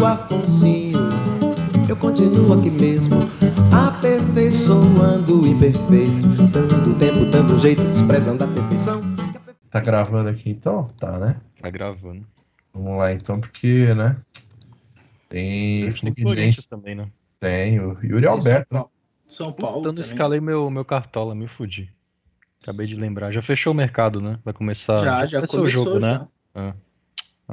[0.00, 0.98] amigo Afonsinho,
[1.86, 3.16] eu continuo aqui mesmo,
[3.70, 9.02] aperfeiçoando o imperfeito, dando tempo, dando jeito, desprezando a perfeição.
[9.70, 10.86] Tá gravando aqui então?
[10.98, 11.36] Tá, né?
[11.60, 12.26] Tá gravando.
[12.72, 14.16] Vamos lá então, porque, né?
[15.28, 17.06] Tem Fluminense, também, né?
[17.38, 18.74] tem o Yuri Alberto.
[18.74, 18.84] né?
[19.26, 19.76] São Paulo.
[19.76, 20.10] Puta, eu não também.
[20.10, 21.92] escalei meu, meu cartola, me fudi.
[22.62, 23.30] Acabei de lembrar.
[23.30, 24.38] Já fechou o mercado, né?
[24.44, 25.04] Vai começar.
[25.04, 26.18] Já, já começou começou, o jogo, já.
[26.18, 26.28] né?
[26.54, 26.74] Ah.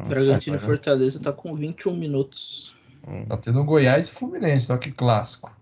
[0.05, 2.75] Bragantino e tá, Fortaleza tá com 21 minutos.
[3.27, 5.55] Tá tendo Goiás e Fluminense, olha que clássico.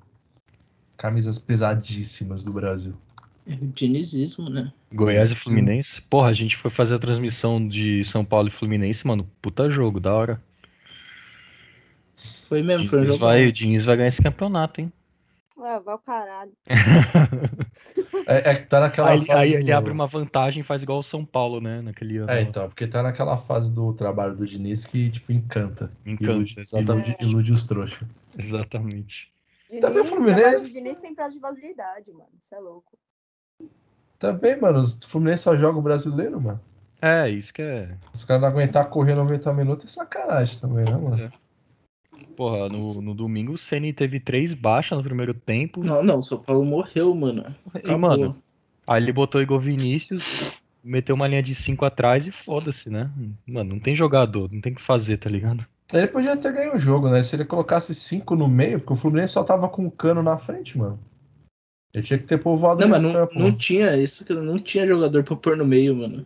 [0.98, 2.96] Camisas pesadíssimas do Brasil.
[3.48, 4.74] É o dinizismo, né?
[4.92, 6.02] Goiás e Fluminense.
[6.02, 9.30] Porra, a gente foi fazer a transmissão de São Paulo e Fluminense, mano.
[9.42, 10.42] Puta jogo, da hora.
[12.50, 13.26] Foi mesmo, foi um Diniz jogo.
[13.26, 14.92] vai, o Diniz vai ganhar esse campeonato, hein?
[15.66, 16.52] Ué, vai o caralho.
[18.28, 19.40] É, é que tá naquela Aí, fase.
[19.40, 21.80] aí ele do- abre uma vantagem e faz igual o São Paulo, né?
[21.82, 22.32] Naquele ano.
[22.32, 25.92] É, então, porque tá naquela fase do trabalho do Diniz que, tipo, encanta.
[26.04, 27.10] Encanta, ilude, exatamente.
[27.10, 28.08] ilude, ilude os trouxas.
[28.36, 29.32] Exatamente.
[29.80, 32.30] Também o Diniz, Fluminense- do Diniz tem prazo de vasilidade, mano.
[32.42, 32.98] Isso é louco.
[34.18, 36.60] Também, mano, o Fluminense só joga o brasileiro, mano.
[37.02, 37.96] É, isso que é.
[38.12, 41.22] Os caras não aguentar correr 90 minutos é sacanagem também, né, mano?
[41.26, 41.30] É.
[42.36, 45.84] Porra, no, no domingo o Ceni teve três baixas no primeiro tempo.
[45.84, 47.46] Não, não, o São Paulo morreu, mano.
[47.76, 48.00] E, Acabou.
[48.00, 48.38] mano,
[48.88, 53.10] aí ele botou Igor Vinícius, meteu uma linha de cinco atrás e foda-se, né?
[53.48, 55.66] Mano, não tem jogador, não tem o que fazer, tá ligado?
[55.94, 57.22] Ele podia ter ganho o jogo, né?
[57.24, 60.38] Se ele colocasse cinco no meio, porque o Fluminense só tava com o cano na
[60.38, 61.00] frente, mano.
[61.94, 64.86] Ele tinha que ter povoado Não, mas não, campo, não tinha isso, que não tinha
[64.86, 66.26] jogador pra pôr no meio, mano.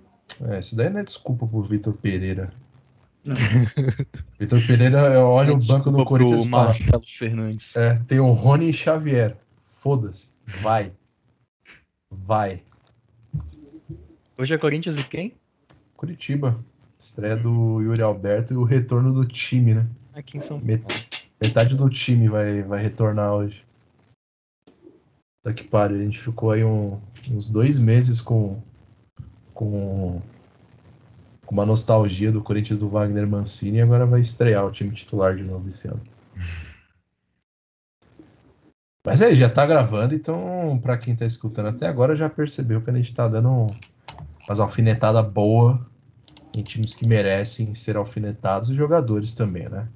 [0.49, 2.51] É, isso daí não é desculpa pro Vitor Pereira.
[4.39, 7.75] Vitor Pereira olha o banco do Corinthians pro fala: Marcelo Fernandes.
[7.75, 9.35] É, tem o Rony Xavier.
[9.67, 10.29] Foda-se.
[10.61, 10.91] Vai.
[12.09, 12.63] Vai.
[14.37, 15.33] Hoje é Corinthians e quem?
[15.95, 16.57] Curitiba.
[16.97, 19.87] Estreia do Yuri Alberto e o retorno do time, né?
[20.13, 20.65] Aqui em São Paulo.
[20.65, 21.09] Met-
[21.41, 23.63] Metade do time vai, vai retornar hoje.
[25.45, 26.99] Daqui pariu, a gente ficou aí um-
[27.31, 28.61] uns dois meses com,
[29.53, 30.21] com,
[31.49, 35.35] com uma nostalgia do Corinthians do Wagner Mancini e agora vai estrear o time titular
[35.35, 35.99] de novo esse ano.
[39.03, 42.91] Mas aí, já tá gravando, então pra quem tá escutando até agora já percebeu que
[42.91, 43.67] a gente tá dando um-
[44.47, 45.79] umas alfinetadas boas
[46.55, 49.87] em times que merecem ser alfinetados e jogadores também, né?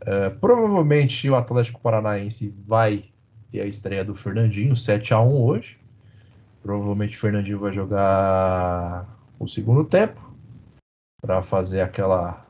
[0.00, 3.06] É, provavelmente o Atlético Paranaense vai
[3.50, 5.76] ter a estreia do Fernandinho, 7 a 1 hoje.
[6.62, 9.08] Provavelmente o Fernandinho vai jogar
[9.40, 10.33] o segundo tempo
[11.24, 12.44] para fazer aquela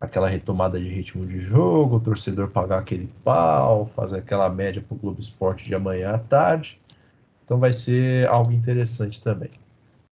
[0.00, 4.94] aquela retomada de ritmo de jogo, o torcedor pagar aquele pau, fazer aquela média para
[4.94, 6.80] o Globo Esporte de amanhã à tarde.
[7.44, 9.50] Então vai ser algo interessante também.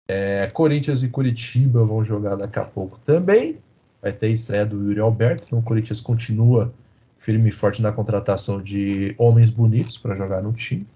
[0.07, 3.57] É, Corinthians e Curitiba vão jogar daqui a pouco também.
[4.01, 5.44] Vai ter a estreia do Yuri Alberto.
[5.45, 6.73] Então o Corinthians continua
[7.19, 10.88] firme e forte na contratação de homens bonitos para jogar no time.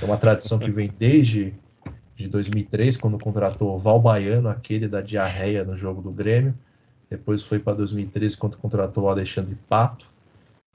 [0.00, 1.52] É uma tradição que vem desde
[2.16, 6.54] de 2003, quando contratou o Val Baiano, aquele da diarreia no jogo do Grêmio.
[7.10, 10.06] Depois foi para 2013, quando contratou o Alexandre Pato.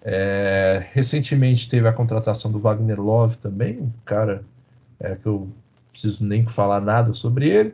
[0.02, 4.44] É, recentemente teve a contratação do Wagner Love também, um cara
[5.00, 5.50] é, que eu
[5.92, 7.74] preciso nem falar nada sobre ele.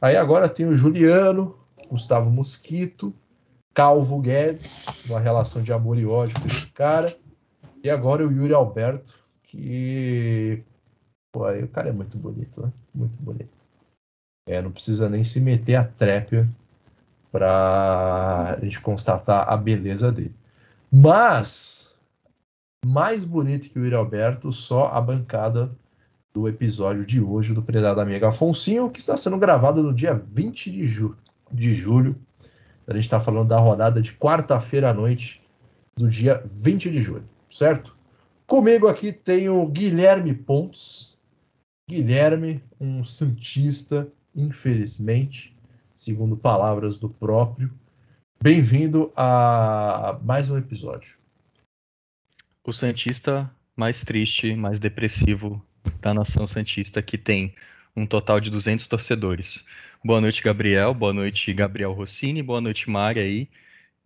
[0.00, 1.56] Aí agora tem o Juliano,
[1.90, 3.12] Gustavo Mosquito,
[3.72, 7.14] Calvo Guedes, uma relação de amor e ódio com esse cara.
[7.82, 10.62] E agora o Yuri Alberto, que.
[11.34, 12.72] Pô, aí o cara é muito bonito, né?
[12.94, 13.66] Muito bonito.
[14.48, 16.48] É, não precisa nem se meter a trépia
[17.32, 20.32] pra gente constatar a beleza dele.
[20.92, 21.92] Mas,
[22.86, 25.76] mais bonito que o Yuri Alberto, só a bancada
[26.32, 30.70] do episódio de hoje do Predado Amigo Afonsinho, que está sendo gravado no dia 20
[30.70, 31.16] de, ju
[31.50, 32.14] de julho.
[32.86, 35.42] A gente está falando da rodada de quarta-feira à noite
[35.96, 37.96] do dia 20 de julho, certo?
[38.46, 41.13] Comigo aqui tem o Guilherme Pontes.
[41.86, 45.54] Guilherme, um santista, infelizmente,
[45.94, 47.70] segundo palavras do próprio.
[48.42, 51.18] Bem-vindo a mais um episódio.
[52.66, 55.62] O Santista mais triste, mais depressivo
[56.00, 57.54] da nação Santista, que tem
[57.94, 59.62] um total de 200 torcedores.
[60.02, 60.94] Boa noite, Gabriel.
[60.94, 62.42] Boa noite, Gabriel Rossini.
[62.42, 63.48] Boa noite, Mari aí.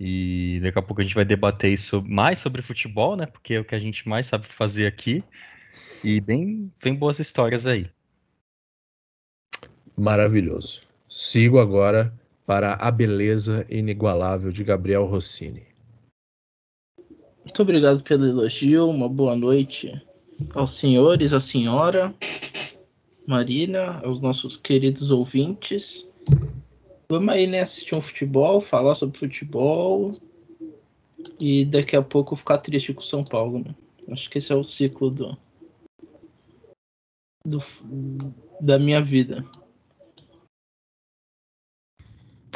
[0.00, 3.24] E daqui a pouco a gente vai debater isso mais sobre futebol, né?
[3.24, 5.22] Porque é o que a gente mais sabe fazer aqui.
[6.02, 7.90] E bem, bem boas histórias aí.
[9.96, 10.82] Maravilhoso.
[11.08, 12.12] Sigo agora
[12.46, 15.66] para a beleza inigualável de Gabriel Rossini.
[17.44, 18.88] Muito obrigado pelo elogio.
[18.88, 20.00] Uma boa noite
[20.54, 22.14] aos senhores, à senhora,
[23.26, 26.06] Marina, aos nossos queridos ouvintes.
[27.08, 27.60] Vamos aí, né?
[27.60, 30.14] Assistir um futebol, falar sobre futebol.
[31.40, 33.74] E daqui a pouco ficar triste com o São Paulo, né?
[34.10, 35.36] Acho que esse é o ciclo do,
[37.48, 37.62] do
[38.60, 39.44] da minha vida.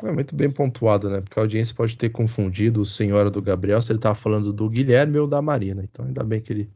[0.02, 1.20] É muito bem pontuado, né?
[1.20, 4.68] Porque a audiência pode ter confundido o Senhora do Gabriel se ele estava falando do
[4.68, 5.84] Guilherme ou da Marina.
[5.84, 6.70] Então, ainda bem que ele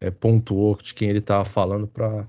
[0.00, 2.26] é, pontuou de quem ele estava falando para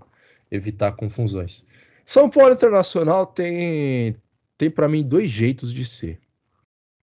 [0.51, 1.65] evitar confusões.
[2.05, 4.15] São Paulo Internacional tem,
[4.57, 6.19] tem para mim dois jeitos de ser.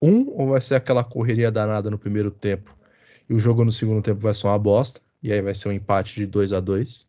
[0.02, 2.76] Um, ou vai ser aquela correria danada no primeiro tempo
[3.28, 5.72] e o jogo no segundo tempo vai ser uma bosta, e aí vai ser um
[5.72, 7.08] empate de 2 a 2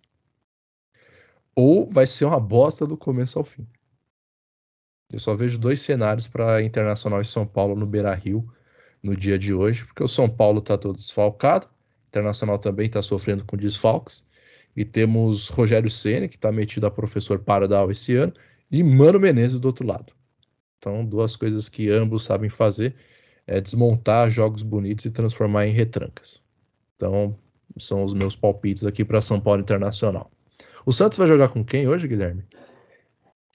[1.56, 3.66] Ou vai ser uma bosta do começo ao fim.
[5.12, 8.52] Eu só vejo dois cenários para Internacional e São Paulo no Beira Rio
[9.02, 11.68] no dia de hoje, porque o São Paulo está todo desfalcado,
[12.10, 14.28] Internacional também está sofrendo com desfalques,
[14.76, 18.34] e temos Rogério Ceni que está metido a professor Paradal esse ano,
[18.72, 20.14] e Mano Menezes do outro lado.
[20.80, 22.96] Então, duas coisas que ambos sabem fazer
[23.48, 26.44] é desmontar jogos bonitos e transformar em retrancas.
[26.96, 27.38] Então,
[27.78, 30.32] são os meus palpites aqui para São Paulo Internacional.
[30.86, 32.44] O Santos vai jogar com quem hoje, Guilherme?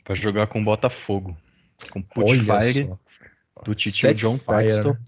[0.07, 1.37] Vai jogar com Botafogo.
[1.91, 2.91] Com Putfire
[3.65, 4.91] do Titio John Paxton.
[4.91, 4.99] Né?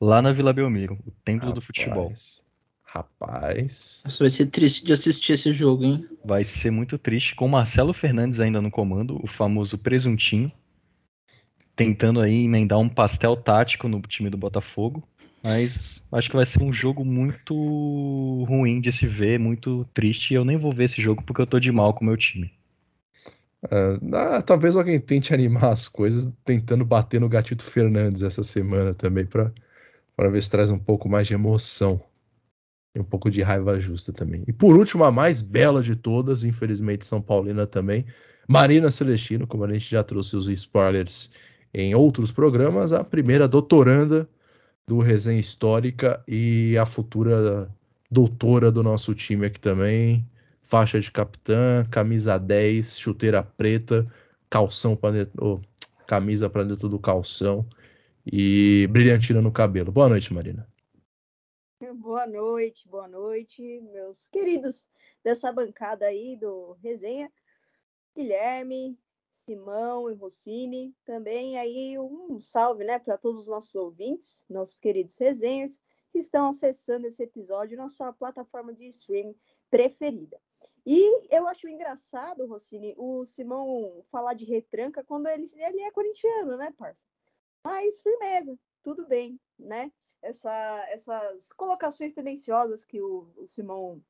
[0.00, 1.54] Lá na Vila Belmiro, o templo Rapaz.
[1.54, 2.12] do futebol.
[2.84, 4.04] Rapaz.
[4.06, 6.08] Isso vai ser triste de assistir esse jogo, hein?
[6.24, 10.52] Vai ser muito triste, com Marcelo Fernandes ainda no comando, o famoso presuntinho
[11.76, 15.06] tentando aí emendar um pastel tático no time do Botafogo.
[15.44, 17.54] Mas acho que vai ser um jogo muito
[18.48, 20.30] ruim de se ver, muito triste.
[20.30, 22.16] E eu nem vou ver esse jogo porque eu tô de mal com o meu
[22.16, 22.50] time.
[23.64, 29.26] Uh, talvez alguém tente animar as coisas tentando bater no Gatito Fernandes essa semana também
[29.26, 32.02] para ver se traz um pouco mais de emoção
[32.94, 34.44] e um pouco de raiva justa também.
[34.46, 38.06] E por último, a mais bela de todas, infelizmente São Paulina também,
[38.48, 41.30] Marina Celestino, como a gente já trouxe os spoilers
[41.72, 44.26] em outros programas, a primeira doutoranda
[44.86, 47.70] do Resenha Histórica e a futura
[48.10, 50.28] doutora do nosso time aqui também.
[50.62, 54.06] Faixa de capitã, camisa 10, chuteira preta,
[54.48, 55.60] calção para dentro, oh,
[56.06, 57.66] camisa para dentro do calção
[58.26, 59.92] e brilhantina no cabelo.
[59.92, 60.66] Boa noite, Marina.
[61.96, 64.88] Boa noite, boa noite, meus queridos
[65.22, 67.30] dessa bancada aí do Resenha.
[68.16, 68.98] Guilherme,
[69.34, 70.94] Simão e Rossini.
[71.04, 75.78] Também aí um salve né, para todos os nossos ouvintes, nossos queridos resenhas,
[76.10, 79.36] que estão acessando esse episódio na sua plataforma de streaming
[79.68, 80.40] preferida.
[80.86, 86.56] E eu acho engraçado, Rossini, o Simão falar de retranca quando ele, ele é corintiano,
[86.56, 87.04] né, parça?
[87.64, 89.90] Mas firmeza, tudo bem, né?
[90.22, 94.02] Essa, essas colocações tendenciosas que o, o Simão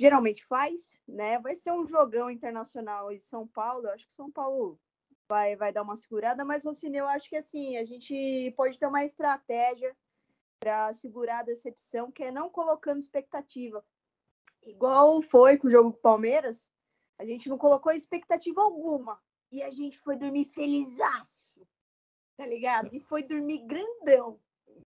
[0.00, 1.38] geralmente faz, né?
[1.38, 3.86] Vai ser um jogão internacional em São Paulo.
[3.86, 4.80] Eu acho que São Paulo
[5.28, 8.86] vai, vai dar uma segurada, mas Rossini, eu acho que assim, a gente pode ter
[8.86, 9.94] uma estratégia
[10.58, 13.84] para segurar a decepção, que é não colocando expectativa.
[14.62, 16.70] Igual foi com o jogo com Palmeiras,
[17.18, 19.20] a gente não colocou expectativa alguma.
[19.52, 21.66] E a gente foi dormir felizaço,
[22.38, 22.88] tá ligado?
[22.92, 24.40] E foi dormir grandão.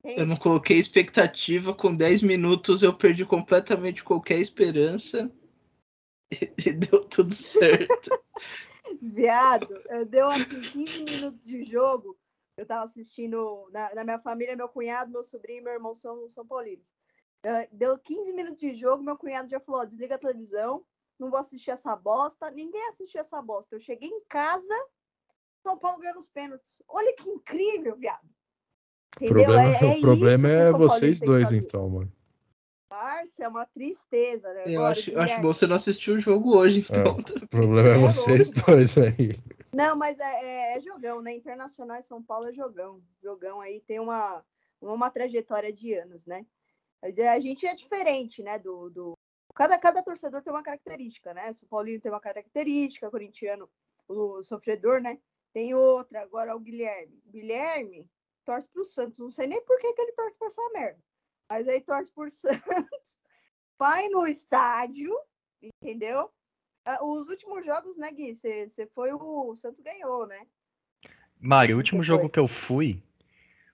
[0.03, 5.31] Eu não coloquei expectativa, com 10 minutos eu perdi completamente qualquer esperança
[6.65, 8.09] e deu tudo certo.
[9.01, 12.17] Viado, deu assim 15 minutos de jogo.
[12.57, 16.27] Eu tava assistindo na, na, minha família, meu cunhado, meu sobrinho e meu irmão são
[16.27, 16.94] São Paulinos.
[17.71, 20.85] Deu 15 minutos de jogo, meu cunhado já falou: desliga a televisão,
[21.18, 22.51] não vou assistir essa bosta.
[22.51, 23.75] Ninguém assistiu essa bosta.
[23.75, 24.73] Eu cheguei em casa,
[25.63, 26.81] São Paulo ganhando os pênaltis.
[26.87, 28.30] Olha que incrível, viado.
[29.19, 32.11] O problema é, é, o problema é vocês dois, então, mano.
[32.87, 34.63] Parça, é uma tristeza, né?
[34.65, 37.18] Eu Agora, acho, acho que você não assistiu o jogo hoje, então.
[37.18, 39.33] É, o problema é, é vocês dois aí.
[39.73, 41.33] Não, mas é, é, é, jogão, né?
[41.33, 43.01] Internacional em São Paulo é jogão.
[43.23, 44.44] Jogão aí tem uma,
[44.81, 46.45] uma trajetória de anos, né?
[47.01, 48.59] A gente é diferente, né?
[48.59, 49.13] Do, do...
[49.56, 51.51] Cada, cada torcedor tem uma característica, né?
[51.53, 53.69] São Paulino tem uma característica, corintiano,
[54.07, 55.18] o sofredor, né?
[55.53, 56.21] Tem outra.
[56.21, 57.19] Agora o Guilherme.
[57.27, 58.07] Guilherme,
[58.45, 59.19] torce pro Santos.
[59.19, 61.00] Não sei nem por que, que ele torce pra essa merda.
[61.50, 63.18] Mas aí torce por Santos.
[63.78, 65.16] Vai no estádio,
[65.62, 66.31] entendeu?
[66.86, 68.33] Ah, os últimos jogos, né, Gui?
[68.33, 69.50] Você foi o...
[69.50, 70.45] o Santos ganhou, né?
[71.40, 73.02] Mário, o último jogo que eu fui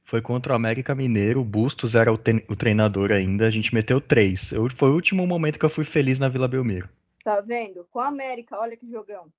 [0.04, 1.42] foi contra o América Mineiro.
[1.42, 3.46] O Bustos era o, o treinador ainda.
[3.46, 4.54] A gente meteu três.
[4.54, 6.90] Eu, foi o último momento que eu fui feliz na Vila Belmiro.
[7.24, 7.86] Tá vendo?
[7.92, 9.32] Com a América, olha que jogão.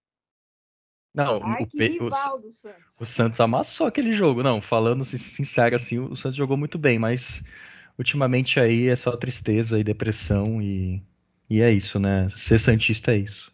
[1.14, 3.00] Não, Ai, o, o, Santos.
[3.00, 4.42] o Santos amassou aquele jogo.
[4.42, 7.42] Não, falando sincero assim, o Santos jogou muito bem, mas
[7.98, 11.02] ultimamente aí é só tristeza e depressão e,
[11.48, 12.28] e é isso, né?
[12.30, 13.52] Ser Santista é isso.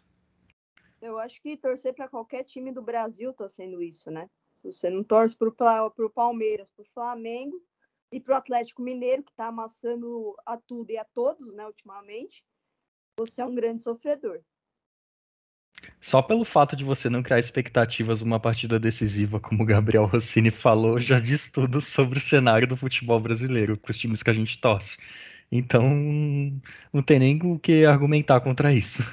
[1.01, 4.29] Eu acho que torcer para qualquer time do Brasil tá sendo isso, né?
[4.63, 5.55] Você não torce pro,
[5.95, 7.61] pro Palmeiras, pro Flamengo,
[8.11, 12.45] e para o Atlético Mineiro, que está amassando a tudo e a todos, né, ultimamente,
[13.17, 14.41] você é um grande sofredor.
[16.01, 20.49] Só pelo fato de você não criar expectativas numa partida decisiva, como o Gabriel Rossini
[20.49, 24.33] falou, já diz tudo sobre o cenário do futebol brasileiro, para os times que a
[24.33, 24.97] gente torce.
[25.51, 25.83] Então,
[26.93, 29.03] não tem nem o que argumentar contra isso.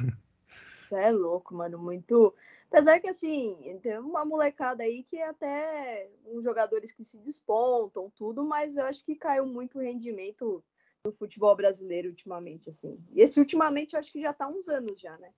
[0.81, 2.35] Isso é louco, mano, muito.
[2.69, 8.45] Apesar que, assim, tem uma molecada aí que até uns jogadores que se despontam, tudo,
[8.45, 10.63] mas eu acho que caiu muito o rendimento
[11.05, 12.99] do futebol brasileiro ultimamente, assim.
[13.13, 15.31] E esse ultimamente eu acho que já tá uns anos já, né?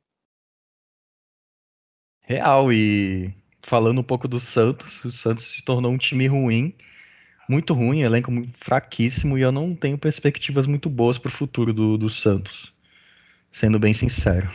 [2.26, 6.74] Real, e falando um pouco do Santos, o Santos se tornou um time ruim,
[7.48, 11.98] muito ruim, elenco fraquíssimo, e eu não tenho perspectivas muito boas para o futuro do,
[11.98, 12.72] do Santos,
[13.52, 14.50] sendo bem sincero.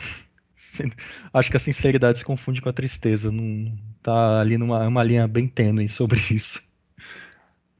[1.32, 3.72] Acho que a sinceridade se confunde com a tristeza, não
[4.02, 6.60] tá ali numa uma linha bem tênue sobre isso.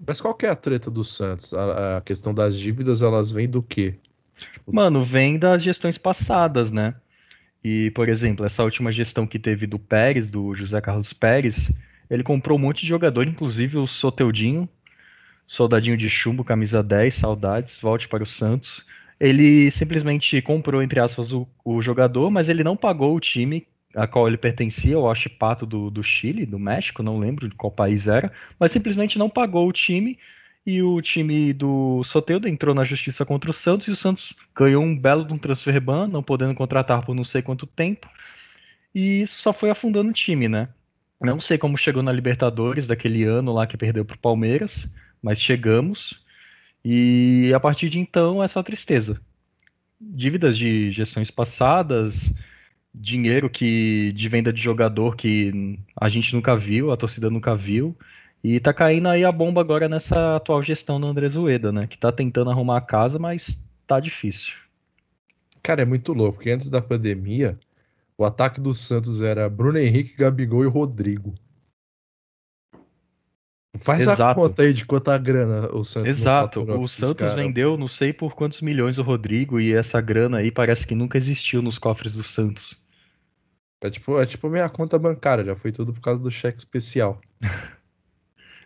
[0.06, 1.52] Mas qual que é a treta do Santos?
[1.52, 3.98] A, a questão das dívidas, elas vêm do quê?
[4.66, 6.94] Mano, vem das gestões passadas, né?
[7.62, 11.72] E, por exemplo, essa última gestão que teve do Pérez, do José Carlos Pérez,
[12.08, 14.68] ele comprou um monte de jogador, inclusive o Soteudinho,
[15.46, 18.84] soldadinho de chumbo, camisa 10, saudades, volte para o Santos.
[19.18, 24.06] Ele simplesmente comprou, entre aspas, o, o jogador, mas ele não pagou o time a
[24.06, 28.06] qual ele pertencia, o Pato do, do Chile, do México, não lembro de qual país
[28.06, 30.16] era, mas simplesmente não pagou o time
[30.66, 34.82] e o time do Soteudo entrou na justiça contra o Santos e o Santos ganhou
[34.82, 38.08] um belo de um transfer ban, não podendo contratar por não sei quanto tempo.
[38.94, 40.68] E isso só foi afundando o time, né?
[41.22, 44.88] Não sei como chegou na Libertadores daquele ano lá que perdeu para o Palmeiras,
[45.22, 46.24] mas chegamos.
[46.84, 49.20] E a partir de então é só tristeza.
[50.00, 52.32] Dívidas de gestões passadas,
[52.94, 57.96] dinheiro que de venda de jogador que a gente nunca viu, a torcida nunca viu.
[58.42, 61.86] E tá caindo aí a bomba agora nessa atual gestão do André Zueda, né?
[61.86, 64.54] Que tá tentando arrumar a casa, mas tá difícil.
[65.62, 67.58] Cara, é muito louco, porque antes da pandemia,
[68.16, 71.34] o ataque do Santos era Bruno Henrique, Gabigol e Rodrigo.
[73.78, 74.22] Faz Exato.
[74.22, 76.60] a conta aí de quanta grana o Santos Exato.
[76.60, 77.36] O Santos cara.
[77.36, 81.16] vendeu não sei por quantos milhões o Rodrigo e essa grana aí parece que nunca
[81.16, 82.80] existiu nos cofres do Santos.
[83.80, 87.20] É tipo, é tipo minha conta bancária, já foi tudo por causa do cheque especial.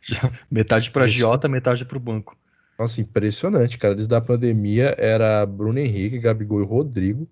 [0.50, 2.36] metade para Jota, metade para o banco.
[2.78, 3.94] Nossa, impressionante, cara.
[3.94, 7.28] Desde a pandemia era Bruno Henrique, Gabigol e Rodrigo.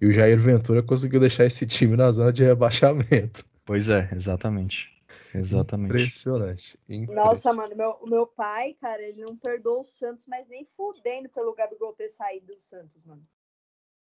[0.00, 3.44] E o Jair Ventura conseguiu deixar esse time na zona de rebaixamento.
[3.64, 4.94] Pois é, exatamente.
[5.34, 5.90] Exatamente.
[5.90, 6.78] Impressionante.
[6.88, 7.14] Impressionante.
[7.14, 11.28] Nossa, mano, meu, o meu pai, cara, ele não perdoou o Santos, mas nem fudendo
[11.28, 13.26] pelo Gabigol ter saído do Santos, mano.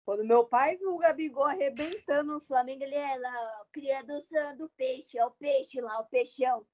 [0.04, 4.18] Quando meu pai viu o Gabigol arrebentando no Flamengo, ele é lá, cria do,
[4.58, 6.66] do peixe, é o peixe lá, o peixão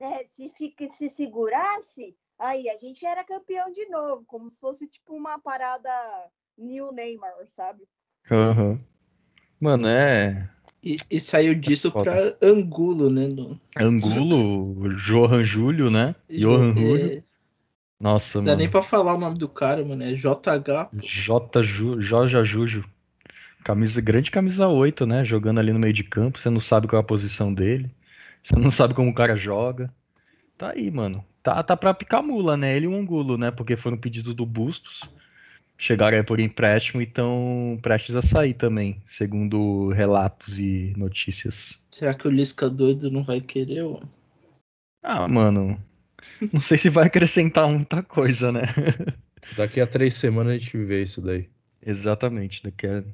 [0.00, 4.86] né, se, fica, se segurasse, aí a gente era campeão de novo, como se fosse
[4.86, 5.90] tipo uma parada
[6.56, 7.84] New Neymar, sabe?
[8.30, 8.78] Uhum.
[9.60, 10.48] Mano, é.
[10.82, 13.26] E, e saiu disso é pra Angulo, né?
[13.26, 13.58] No...
[13.76, 16.14] Angulo, Johan Júlio, né?
[16.30, 16.80] Johan é...
[16.80, 17.24] Júlio.
[18.00, 18.56] Nossa, Não mano.
[18.56, 20.04] Dá nem pra falar o nome do cara, mano.
[20.04, 20.90] É JH.
[21.02, 21.62] J.
[21.62, 22.00] Ju...
[22.00, 22.84] Jorge Juju.
[23.64, 25.24] Camisa, grande camisa 8, né?
[25.24, 26.38] Jogando ali no meio de campo.
[26.38, 27.90] Você não sabe qual é a posição dele.
[28.42, 29.92] Você não sabe como o cara joga.
[30.56, 31.24] Tá aí, mano.
[31.42, 32.76] Tá, tá pra picar mula, né?
[32.76, 33.50] Ele e o Angulo, né?
[33.50, 35.00] Porque foram pedidos do Bustos.
[35.80, 41.80] Chegaram aí por empréstimo e estão prestes a sair também, segundo relatos e notícias.
[41.92, 43.84] Será que o Lisca doido não vai querer?
[43.84, 44.00] Ó?
[45.02, 45.80] Ah, mano.
[46.52, 48.62] Não sei se vai acrescentar muita coisa, né?
[49.56, 51.48] Daqui a três semanas a gente vê isso daí.
[51.80, 52.60] Exatamente.
[52.62, 53.04] Daqui a...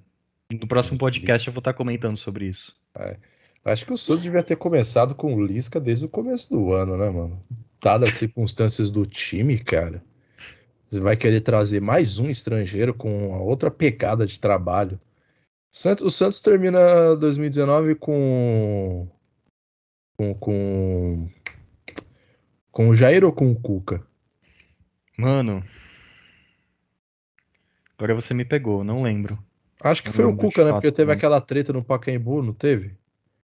[0.50, 1.50] No próximo podcast isso.
[1.50, 2.75] eu vou estar comentando sobre isso.
[2.99, 3.19] É.
[3.64, 6.99] Acho que o Santos devia ter começado com o Lisca desde o começo do ano,
[6.99, 7.42] né, mano?
[7.80, 10.04] Dadas as circunstâncias do time, cara.
[10.90, 15.00] Você vai querer trazer mais um estrangeiro com outra pegada de trabalho.
[16.02, 19.09] O Santos termina 2019 com.
[20.16, 20.35] Com.
[20.35, 21.28] Com,
[22.71, 24.06] com o Jair ou com o Cuca?
[25.16, 25.64] Mano.
[27.97, 29.38] Agora você me pegou, não lembro.
[29.80, 30.73] Acho que foi o Cuca, né?
[30.73, 32.94] Porque teve aquela treta no Pacaembu, não teve?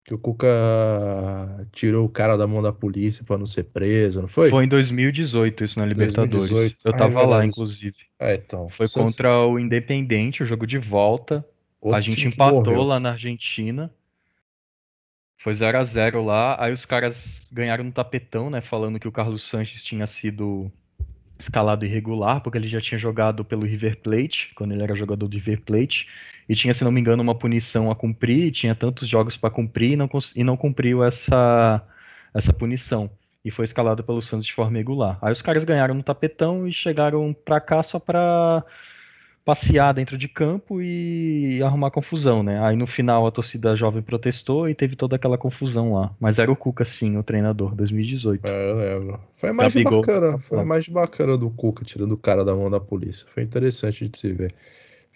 [0.03, 0.48] Que o Cuca
[1.72, 4.50] tirou o cara da mão da polícia para não ser preso, não foi?
[4.50, 6.50] Foi em 2018 isso na Libertadores.
[6.50, 6.77] 2018.
[6.84, 7.98] Eu tava ah, é lá, inclusive.
[8.20, 8.70] É, então.
[8.70, 11.46] Foi contra o Independente, o jogo de volta.
[11.79, 13.94] Outro a gente empatou lá na Argentina.
[15.38, 16.58] Foi 0 a 0 lá.
[16.60, 18.62] Aí os caras ganharam no tapetão, né?
[18.62, 20.72] Falando que o Carlos Sanches tinha sido
[21.38, 25.36] escalado irregular, porque ele já tinha jogado pelo River Plate, quando ele era jogador do
[25.36, 26.08] River Plate,
[26.50, 29.91] e tinha, se não me engano, uma punição a cumprir, tinha tantos jogos para cumprir
[29.91, 31.82] e não, e não cumpriu essa,
[32.34, 33.10] essa punição.
[33.46, 35.20] e foi escalado pelo Santos de forma regular.
[35.22, 38.63] Aí os caras ganharam no tapetão e chegaram pra cá só pra
[39.46, 42.62] passear dentro de campo e arrumar confusão, né?
[42.63, 46.15] Aí no final a torcida jovem protestou e teve toda aquela confusão lá.
[46.20, 48.46] Mas era o Cuca, sim, o treinador, 2018.
[48.48, 49.20] É, eu lembro.
[49.38, 50.01] Foi mais Gabigol.
[50.01, 53.25] bacana, foi mais bacana do Cuca, tirando o cara da mão da polícia.
[53.34, 54.53] Foi interessante de se ver.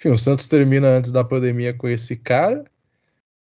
[0.03, 2.65] Enfim, o Santos termina antes da pandemia com esse cara.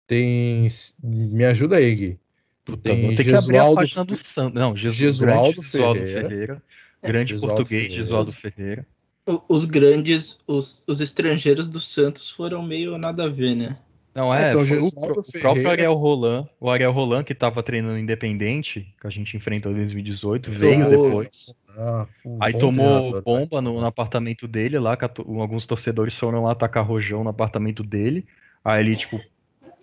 [0.05, 0.67] Tem.
[1.03, 2.19] Me ajuda aí, Gui.
[2.63, 4.53] Puta, Tem que abrir a página do Santos.
[4.53, 6.29] Não, Jesus, Gesualdo grande Gesualdo Ferreira.
[6.29, 6.63] Ferreira.
[7.01, 8.03] Grande Gesualdo português, Ferreira.
[8.03, 8.87] Gesualdo Ferreira.
[9.25, 13.75] O- Os grandes, os, os estrangeiros do Santos foram meio nada a ver, né?
[14.13, 17.63] Não, é, Então, foi o, o próprio Ferreira- Ariel Roland, o Ariel Roland que tava
[17.63, 21.55] treinando independente, que a gente enfrentou em 2018, veio depois.
[21.75, 26.51] Ah, um Aí tomou treinador, bomba no, no apartamento dele lá, alguns torcedores foram lá
[26.51, 28.25] atacar rojão no apartamento dele.
[28.63, 29.19] Aí ele, tipo,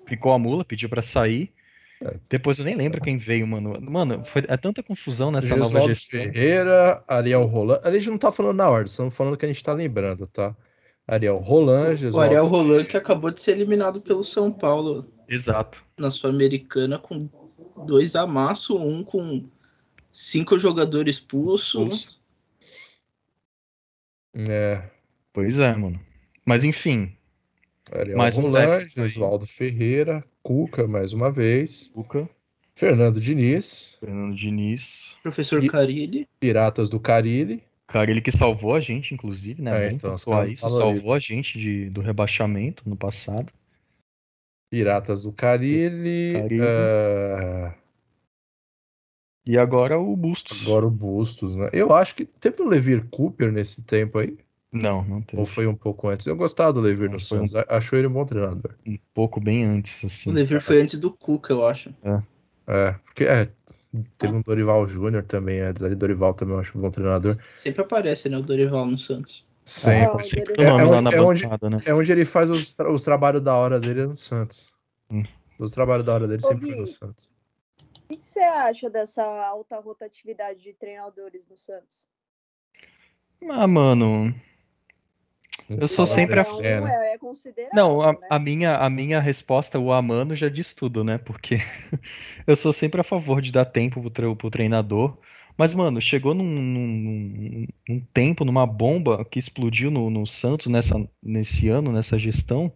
[0.06, 1.52] picou a mula, pediu pra sair.
[2.02, 2.14] É.
[2.30, 3.78] Depois eu nem lembro quem veio, mano.
[3.80, 6.20] Mano, foi, é tanta confusão nessa nova Gesualdo gestão.
[6.20, 7.80] Ferreira, Ariel Roland.
[7.82, 10.54] A gente não tá falando na ordem, estamos falando que a gente tá lembrando, tá?
[11.10, 12.20] Ariel Roland, O.
[12.20, 15.84] Ariel Roland que acabou de ser eliminado pelo São Paulo Exato.
[15.98, 17.28] na Sul-Americana com
[17.84, 19.44] dois amassos, um com
[20.12, 21.90] cinco jogadores expulsos.
[21.90, 22.20] Expulso.
[24.48, 24.88] É,
[25.32, 26.00] Pois é, mano.
[26.44, 27.12] Mas enfim,
[27.92, 28.88] Ariel Mais um Roland, aí.
[28.88, 32.28] Gesualdo Ferreira, Cuca mais uma vez, Cuca,
[32.74, 35.16] Fernando Diniz, Fernando Diniz.
[35.22, 36.28] Professor Carilli.
[36.40, 37.62] Piratas do Carilli.
[37.90, 39.88] Cara, ele que salvou a gente, inclusive, né?
[39.88, 40.30] É, então, isso,
[40.68, 43.52] salvou a gente de, do rebaixamento no passado.
[44.70, 46.34] Piratas do Carilli.
[46.34, 46.62] Carilli.
[46.62, 47.74] ah,
[49.44, 50.62] E agora o Bustos.
[50.62, 51.68] agora o Bustos, né?
[51.72, 54.38] Eu acho que teve o Levir Cooper nesse tempo aí.
[54.72, 55.40] Não, não teve.
[55.40, 56.26] Ou foi um pouco antes?
[56.26, 57.64] Eu gostava do Levir no Foi um- Santos.
[57.68, 58.76] Achou ele um bom treinador.
[58.86, 60.30] Um pouco bem antes, O assim.
[60.30, 61.92] Levir foi antes do Cuca, eu acho.
[62.68, 63.50] É, porque é,
[64.18, 65.82] teve um Dorival Júnior também antes.
[65.82, 67.36] Ali Dorival também eu acho um bom treinador.
[67.48, 68.36] Sempre aparece, né?
[68.38, 69.46] O Dorival no Santos.
[69.64, 70.16] Sempre.
[70.18, 71.82] Ah, Sempre É- é onde- é onde- né?
[71.86, 74.70] É onde ele faz os, tra- os trabalhos da hora dele é no Santos.
[75.10, 75.22] Hum.
[75.58, 76.86] Os trabalhos da hora dele Ô, sempre foi no.
[76.86, 77.30] Santos.
[78.08, 82.08] O que você acha dessa alta rotatividade de treinadores no Santos?
[83.48, 84.34] Ah, mano.
[85.78, 87.18] Eu sou sempre a- é, é
[87.74, 88.18] Não, a, né?
[88.28, 91.18] a minha, a minha resposta, o Amano já diz tudo, né?
[91.18, 91.56] Porque
[92.46, 95.16] eu sou sempre a favor de dar tempo pro, tre- pro treinador.
[95.56, 100.94] Mas, mano, chegou num, num- num tempo, numa bomba que explodiu no, no Santos nessa,
[101.22, 102.72] nesse ano, nessa gestão,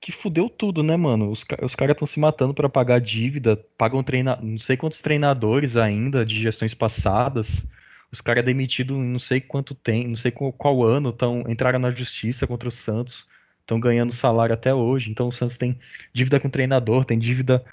[0.00, 1.30] que fudeu tudo, né, mano?
[1.30, 5.76] Os, os caras estão se matando pra pagar dívida, pagam treina, não sei quantos treinadores
[5.76, 7.66] ainda de gestões passadas.
[8.12, 11.78] Os caras demitidos em não sei quanto tem, não sei qual, qual ano, tão, entraram
[11.78, 13.26] na justiça contra o Santos,
[13.60, 15.10] estão ganhando salário até hoje.
[15.10, 15.78] Então o Santos tem
[16.12, 17.64] dívida com o treinador, tem dívida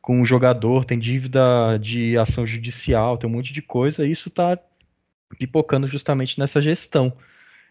[0.00, 4.30] com o jogador, tem dívida de ação judicial, tem um monte de coisa, e isso
[4.30, 4.58] tá
[5.38, 7.12] pipocando justamente nessa gestão.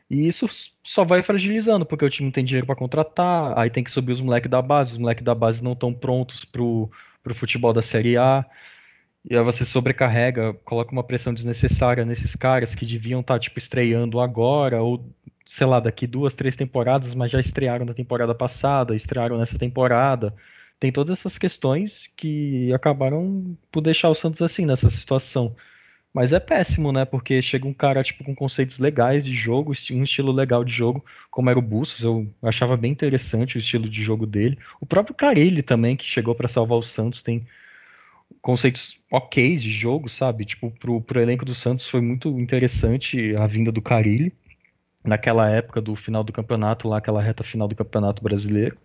[0.09, 0.47] E isso
[0.83, 4.13] só vai fragilizando, porque o time não tem dinheiro para contratar, aí tem que subir
[4.13, 6.89] os moleques da base, os moleques da base não estão prontos pro,
[7.23, 8.45] pro futebol da Série A.
[9.29, 14.21] E aí você sobrecarrega, coloca uma pressão desnecessária nesses caras que deviam estar, tipo, estreando
[14.21, 15.05] agora, ou,
[15.45, 20.33] sei lá, daqui duas, três temporadas, mas já estrearam na temporada passada, estrearam nessa temporada.
[20.79, 25.53] Tem todas essas questões que acabaram por deixar o Santos assim, nessa situação.
[26.13, 27.03] Mas é péssimo, né?
[27.05, 31.03] Porque chega um cara, tipo, com conceitos legais de jogo, um estilo legal de jogo,
[31.29, 34.57] como era o Bustos, eu achava bem interessante o estilo de jogo dele.
[34.79, 37.45] O próprio Carille também, que chegou para salvar o Santos, tem
[38.41, 40.45] conceitos ok de jogo, sabe?
[40.45, 44.33] Tipo, pro, pro elenco do Santos foi muito interessante a vinda do Carille
[45.03, 48.77] naquela época do final do campeonato, lá aquela reta final do campeonato brasileiro.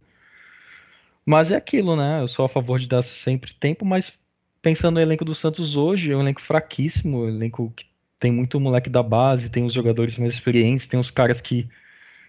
[1.25, 2.21] Mas é aquilo, né?
[2.21, 4.13] Eu sou a favor de dar sempre tempo, mas
[4.61, 7.87] pensando no elenco do Santos hoje, é um elenco fraquíssimo, um elenco que
[8.19, 11.69] tem muito moleque da base, tem os jogadores mais experientes, tem os caras que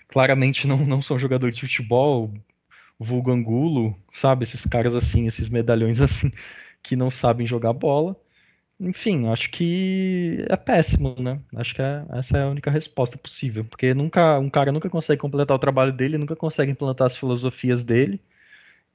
[0.08, 2.32] claramente não, não são jogadores de futebol,
[3.00, 4.44] vulgo Angulo, sabe?
[4.44, 6.32] Esses caras assim, esses medalhões assim,
[6.84, 8.16] que não sabem jogar bola.
[8.80, 11.42] Enfim, acho que é péssimo, né?
[11.56, 15.22] Acho que é- essa é a única resposta possível, porque nunca um cara nunca consegue
[15.22, 18.22] completar o trabalho dele, nunca consegue implantar as filosofias dele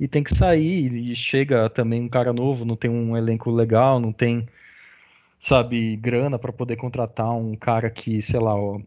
[0.01, 4.01] e tem que sair e chega também um cara novo, não tem um elenco legal,
[4.01, 4.49] não tem,
[5.39, 8.81] sabe, grana para poder contratar um cara que, sei lá, ó,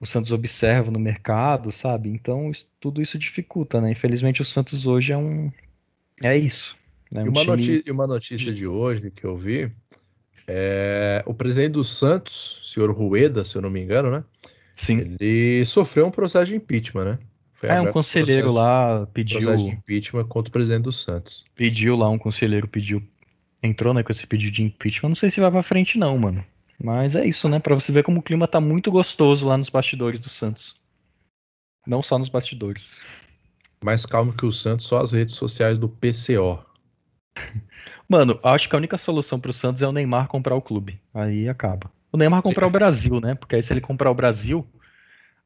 [0.00, 2.08] o Santos observa no mercado, sabe?
[2.10, 3.90] Então isso- tudo isso dificulta, né?
[3.92, 5.50] Infelizmente o Santos hoje é um
[6.24, 6.76] é isso,
[7.12, 7.22] né?
[7.22, 9.70] E Um uma, time- e uma notícia de hoje que eu vi
[10.48, 14.24] é o presidente do Santos, senhor Rueda, se eu não me engano, né?
[14.76, 15.16] Sim.
[15.20, 17.18] Ele sofreu um processo de impeachment, né?
[17.54, 21.44] Foi É, um conselheiro processo- lá pediu, Processo de impeachment contra o presidente do Santos.
[21.54, 23.02] pediu lá, um conselheiro pediu
[23.62, 25.10] entrou, né, com esse pedido de impeachment.
[25.10, 26.44] Não sei se vai pra frente, não, mano.
[26.82, 27.60] Mas é isso, né?
[27.60, 30.74] Pra você ver como o clima tá muito gostoso lá nos bastidores do Santos.
[31.86, 33.00] Não só nos bastidores.
[33.84, 36.58] Mais calmo que o Santos, só as redes sociais do PCO.
[38.08, 41.00] Mano, acho que a única solução pro Santos é o Neymar comprar o clube.
[41.14, 41.90] Aí acaba.
[42.12, 43.34] O Neymar comprar o Brasil, né?
[43.34, 44.66] Porque aí se ele comprar o Brasil,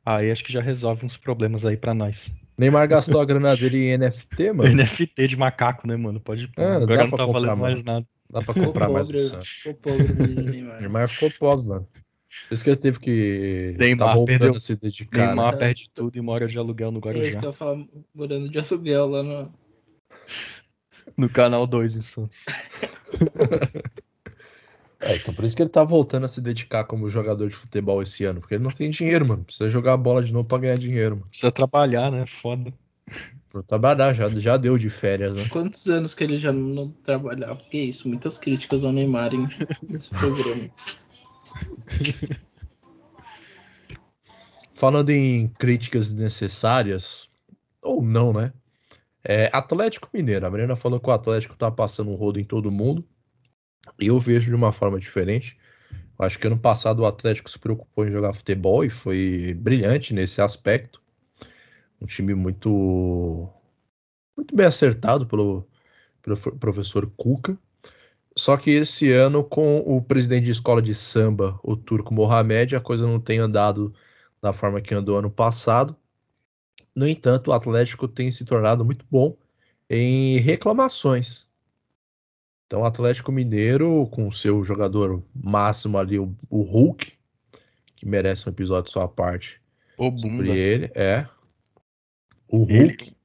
[0.05, 2.33] aí acho que já resolve uns problemas aí pra nós.
[2.59, 4.75] Neymar gastou a grana dele em NFT, mano.
[4.75, 6.19] NFT de macaco, né, mano?
[6.19, 6.51] Pode.
[6.57, 7.85] É, dá Agora não tá comprar, valendo mais mano.
[7.85, 8.07] nada.
[8.29, 9.49] Dá pra comprar mais o Santos.
[9.49, 10.13] ficou pobre
[10.51, 10.81] Neymar.
[10.81, 11.87] Neymar ficou pobre, mano.
[12.49, 13.77] Por isso que ele teve que.
[13.79, 15.27] Neymar tá voltando perdeu- a se dedicar.
[15.27, 15.59] Neymar né?
[15.59, 17.41] perde tudo e mora de aluguel no É isso Guarujá.
[17.41, 19.53] que eu falo, morando de aluguel lá no.
[21.17, 22.45] No canal 2 em Santos.
[24.99, 28.03] É, então por isso que ele tá voltando a se dedicar como jogador de futebol
[28.03, 28.41] esse ano.
[28.41, 29.45] Porque ele não tem dinheiro, mano.
[29.45, 31.29] Precisa jogar a bola de novo pra ganhar dinheiro, mano.
[31.29, 32.25] Precisa trabalhar, né?
[32.27, 32.73] Foda.
[33.51, 35.49] Pro trabalhar, já, já deu de férias, né?
[35.51, 37.57] Quantos anos que ele já não trabalhava?
[37.71, 39.49] Que isso, muitas críticas ao Neymar hein,
[39.89, 40.71] nesse programa.
[44.75, 47.29] Falando em críticas desnecessárias,
[47.81, 48.53] ou não, né?
[49.29, 50.47] É, Atlético Mineiro.
[50.47, 53.05] A Marina falou que o Atlético tá passando um rodo em todo mundo.
[53.99, 55.59] Eu vejo de uma forma diferente.
[56.17, 60.41] Acho que ano passado o Atlético se preocupou em jogar futebol e foi brilhante nesse
[60.41, 61.03] aspecto.
[62.01, 63.51] Um time muito,
[64.37, 65.67] muito bem acertado pelo,
[66.23, 67.59] pelo professor Cuca.
[68.37, 72.81] Só que esse ano, com o presidente de escola de samba, o Turco Mohamed, a
[72.81, 73.93] coisa não tem andado
[74.41, 75.97] da forma que andou ano passado.
[76.97, 79.37] No entanto, o Atlético tem se tornado muito bom
[79.89, 81.47] em reclamações.
[82.67, 87.13] Então, o Atlético Mineiro, com o seu jogador máximo ali, o, o Hulk,
[87.95, 89.61] que merece um episódio só à parte
[90.17, 90.57] sobre bunda.
[90.57, 91.29] ele, é.
[92.49, 93.17] O Ele- Hulk,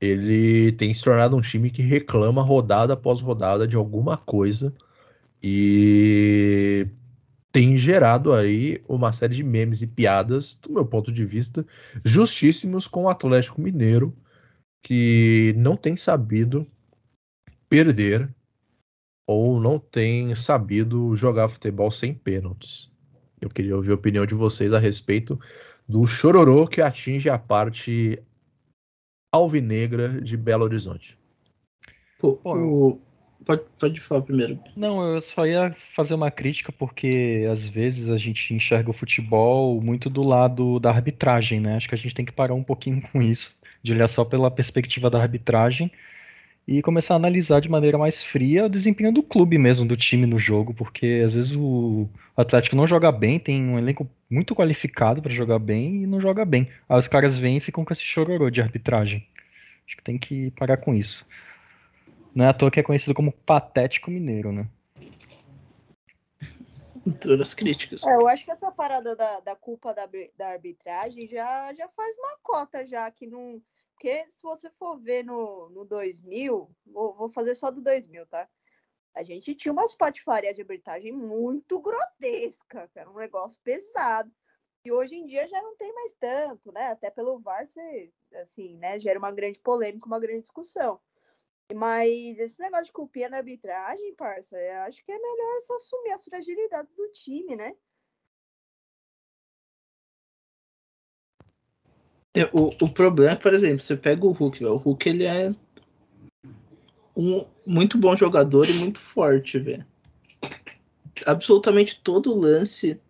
[0.00, 4.72] ele tem se tornado um time que reclama rodada após rodada de alguma coisa
[5.42, 6.86] e
[7.50, 11.66] tem gerado aí uma série de memes e piadas, do meu ponto de vista,
[12.04, 14.14] justíssimos com o Atlético Mineiro,
[14.82, 16.66] que não tem sabido
[17.68, 18.28] perder
[19.26, 22.90] ou não tem sabido jogar futebol sem pênaltis.
[23.40, 25.38] Eu queria ouvir a opinião de vocês a respeito
[25.86, 28.22] do chororô que atinge a parte
[29.32, 31.18] alvinegra de Belo Horizonte.
[32.18, 33.00] Pô, o-
[33.48, 34.60] Pode, pode falar primeiro.
[34.76, 39.80] Não, eu só ia fazer uma crítica porque às vezes a gente enxerga o futebol
[39.80, 41.76] muito do lado da arbitragem, né?
[41.76, 44.50] Acho que a gente tem que parar um pouquinho com isso, de olhar só pela
[44.50, 45.90] perspectiva da arbitragem
[46.66, 50.26] e começar a analisar de maneira mais fria o desempenho do clube mesmo, do time
[50.26, 52.06] no jogo, porque às vezes o
[52.36, 56.44] Atlético não joga bem, tem um elenco muito qualificado para jogar bem e não joga
[56.44, 56.68] bem.
[56.86, 59.26] Aí os caras vêm e ficam com esse chororô de arbitragem.
[59.86, 61.26] Acho que tem que parar com isso.
[62.38, 64.70] Não é à toa que é conhecido como patético mineiro, né?
[67.20, 68.00] Todas as críticas.
[68.04, 72.16] É, eu acho que essa parada da, da culpa da, da arbitragem já, já faz
[72.16, 73.60] uma cota já, que não...
[73.92, 78.48] Porque se você for ver no, no 2000, vou, vou fazer só do 2000, tá?
[79.16, 84.30] A gente tinha umas patifarias de arbitragem muito grotesca, que era um negócio pesado.
[84.84, 86.92] E hoje em dia já não tem mais tanto, né?
[86.92, 89.00] Até pelo VAR, você, assim, né?
[89.00, 91.00] Gera uma grande polêmica, uma grande discussão.
[91.74, 96.12] Mas esse negócio de culpinha na arbitragem, parça, eu acho que é melhor você assumir
[96.12, 97.74] as fragilidades do time, né?
[102.34, 104.64] É, O, o problema, por exemplo, você pega o Hulk.
[104.64, 105.52] O Hulk ele é
[107.14, 109.86] um muito bom jogador e muito forte, velho.
[111.26, 113.00] Absolutamente todo lance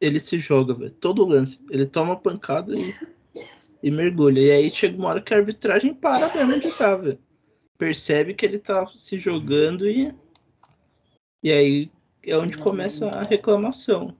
[0.00, 0.90] ele se joga, velho.
[0.90, 1.60] Todo lance.
[1.70, 2.94] Ele toma pancada e,
[3.82, 4.40] e mergulha.
[4.40, 7.23] E aí chega uma hora que a arbitragem para mesmo de jogar, velho.
[7.84, 10.10] Percebe que ele tá se jogando e.
[11.42, 11.92] E aí
[12.22, 14.16] é onde começa a reclamação.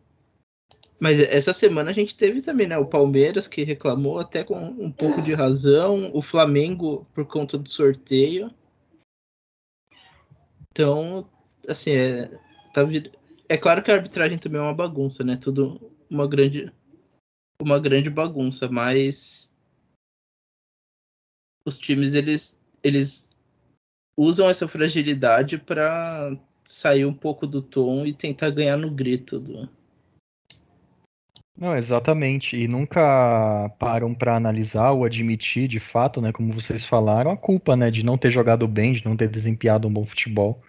[1.01, 2.77] Mas essa semana a gente teve também, né?
[2.77, 7.67] O Palmeiras que reclamou até com um pouco de razão, o Flamengo por conta do
[7.67, 8.53] sorteio.
[10.71, 11.27] Então,
[11.67, 12.31] assim, é,
[12.75, 13.11] tá vir...
[13.49, 15.39] é claro que a arbitragem também é uma bagunça, né?
[15.39, 16.71] Tudo uma grande
[17.59, 19.51] uma grande bagunça, mas
[21.67, 23.24] os times eles eles
[24.17, 29.69] usam essa fragilidade para sair um pouco do tom e tentar ganhar no grito do
[31.57, 32.57] Não, exatamente.
[32.57, 37.77] E nunca param para analisar ou admitir, de fato, né, como vocês falaram, a culpa,
[37.77, 40.63] né, de não ter jogado bem, de não ter desempenhado um bom futebol.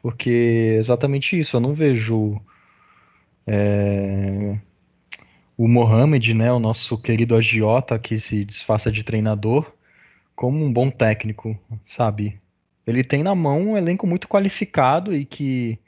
[0.00, 2.40] Porque é exatamente isso, eu não vejo
[3.46, 4.58] é,
[5.56, 9.72] o Mohamed, né, o nosso querido agiota que se disfarça de treinador,
[10.34, 12.40] como um bom técnico, sabe?
[12.86, 15.78] Ele tem na mão um elenco muito qualificado e que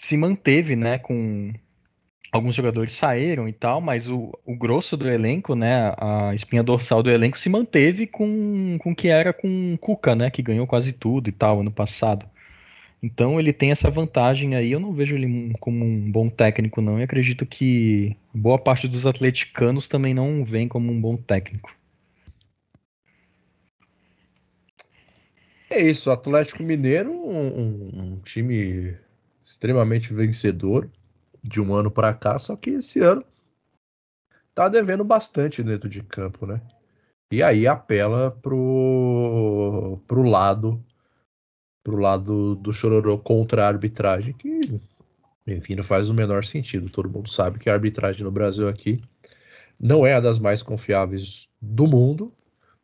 [0.00, 1.52] se manteve, né, com
[2.32, 7.02] alguns jogadores saíram e tal, mas o, o grosso do elenco, né, a espinha dorsal
[7.02, 11.28] do elenco se manteve com com que era com Cuca, né, que ganhou quase tudo
[11.28, 12.26] e tal ano passado.
[13.02, 14.70] Então ele tem essa vantagem aí.
[14.72, 17.00] Eu não vejo ele como um bom técnico, não.
[17.00, 21.70] E acredito que boa parte dos atleticanos também não vem como um bom técnico.
[25.72, 28.94] É isso, o Atlético Mineiro, um, um, time
[29.42, 30.86] extremamente vencedor
[31.42, 33.24] de um ano para cá, só que esse ano
[34.54, 36.60] tá devendo bastante dentro de campo, né?
[37.30, 40.84] E aí apela pro, pro lado
[41.82, 44.78] pro lado do Chororô contra a arbitragem, que
[45.46, 46.90] enfim, não faz o menor sentido.
[46.90, 49.00] Todo mundo sabe que a arbitragem no Brasil aqui
[49.80, 52.30] não é a das mais confiáveis do mundo.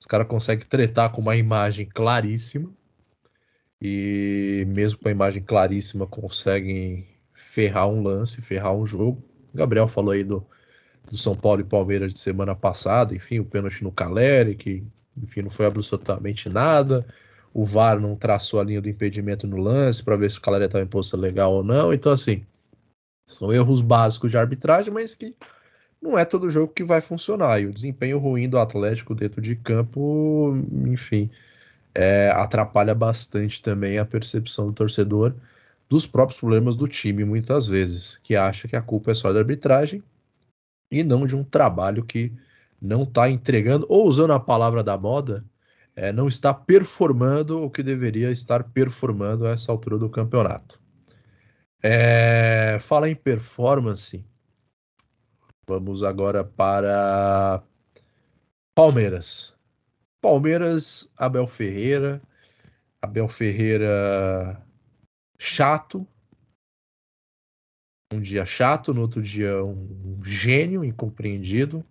[0.00, 2.77] Os caras conseguem tretar com uma imagem claríssima.
[3.80, 9.22] E mesmo com a imagem claríssima, conseguem ferrar um lance, ferrar um jogo.
[9.54, 10.44] O Gabriel falou aí do,
[11.10, 14.84] do São Paulo e Palmeiras de semana passada, enfim, o pênalti no Caleri, que
[15.22, 17.06] enfim, não foi absolutamente nada.
[17.52, 20.66] O VAR não traçou a linha do impedimento no lance para ver se o Caleri
[20.66, 21.92] estava em posição legal ou não.
[21.92, 22.44] Então, assim,
[23.26, 25.34] são erros básicos de arbitragem, mas que
[26.00, 27.60] não é todo jogo que vai funcionar.
[27.60, 31.30] E o desempenho ruim do Atlético dentro de campo, enfim,
[31.94, 35.34] é, atrapalha bastante também a percepção do torcedor
[35.88, 39.38] dos próprios problemas do time, muitas vezes, que acha que a culpa é só da
[39.38, 40.02] arbitragem
[40.90, 42.32] e não de um trabalho que
[42.80, 45.44] não está entregando, ou usando a palavra da moda,
[45.96, 50.80] é, não está performando o que deveria estar performando a essa altura do campeonato.
[51.82, 54.24] É, fala em performance,
[55.68, 57.62] vamos agora para
[58.74, 59.57] Palmeiras.
[60.20, 62.20] Palmeiras, Abel Ferreira.
[63.00, 64.60] Abel Ferreira
[65.38, 66.06] chato.
[68.12, 71.84] Um dia chato, no outro dia um gênio incompreendido.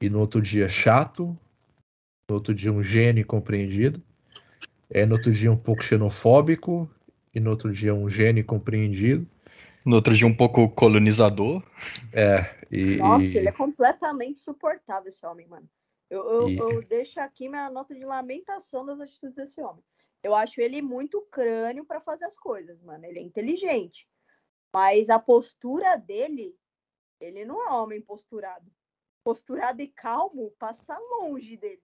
[0.00, 1.36] E no outro dia chato.
[2.28, 4.02] No outro dia um gênio incompreendido.
[4.90, 6.90] É, no outro dia um pouco xenofóbico.
[7.34, 9.26] E no outro dia um gênio incompreendido.
[9.84, 11.62] No outro dia um pouco colonizador.
[12.12, 12.60] É.
[12.70, 13.36] E, Nossa, e...
[13.38, 15.68] ele é completamente suportável, esse homem, mano.
[16.10, 19.82] Eu, eu, E- eu deixo aqui minha nota de lamentação das atitudes desse homem.
[20.22, 23.04] Eu acho ele muito crânio para fazer as coisas, mano.
[23.06, 24.06] Ele é inteligente.
[24.72, 26.54] Mas a postura dele,
[27.20, 28.70] ele não é homem posturado.
[29.24, 31.82] Posturado e calmo passa longe dele.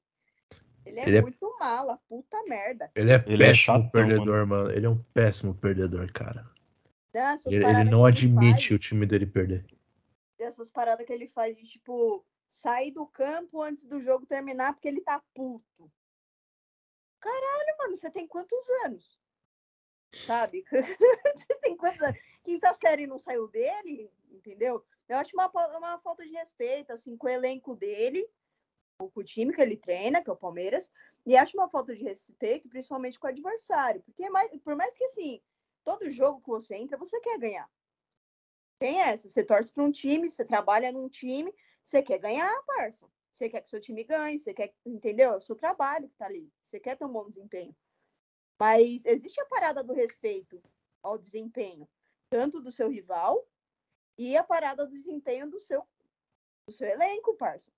[0.85, 2.91] Ele é Ele é- muito mala, puta merda.
[2.95, 4.71] Ele é Ele é péssimo chatão, perdedor, mano.
[4.71, 6.49] Ele é um péssimo perdedor, cara.
[7.47, 9.65] Ele, ele não que admite faz- o time dele perder.
[10.39, 14.89] dessas paradas que ele faz de tipo sair do campo antes do jogo terminar porque
[14.89, 15.91] ele tá puto.
[17.21, 19.19] Caralho, mano, você tem quantos anos?
[20.15, 20.65] Sabe?
[21.35, 22.19] você tem quantos anos?
[22.45, 24.85] Quinta série não saiu dele, entendeu?
[25.09, 28.29] Eu acho uma, uma falta de respeito, assim, com o elenco dele,
[28.99, 30.91] com o time que ele treina, que é o Palmeiras,
[31.25, 34.03] e acho uma falta de respeito, principalmente com o adversário.
[34.03, 35.43] Porque é mais, por mais que, assim,
[35.85, 37.71] todo jogo que você entra, você quer ganhar.
[38.79, 41.53] Tem essa, você torce para um time, você trabalha num time,
[41.87, 43.09] você quer ganhar, parça.
[43.33, 45.35] Você quer que seu time ganhe, você quer, entendeu?
[45.35, 46.51] É o seu trabalho que tá ali.
[46.61, 47.77] Você quer ter um bom desempenho.
[48.59, 50.61] Mas existe a parada do respeito
[51.01, 51.89] ao desempenho,
[52.29, 53.47] tanto do seu rival
[54.19, 55.87] e a parada do desempenho do seu
[56.67, 57.71] do seu elenco, parça.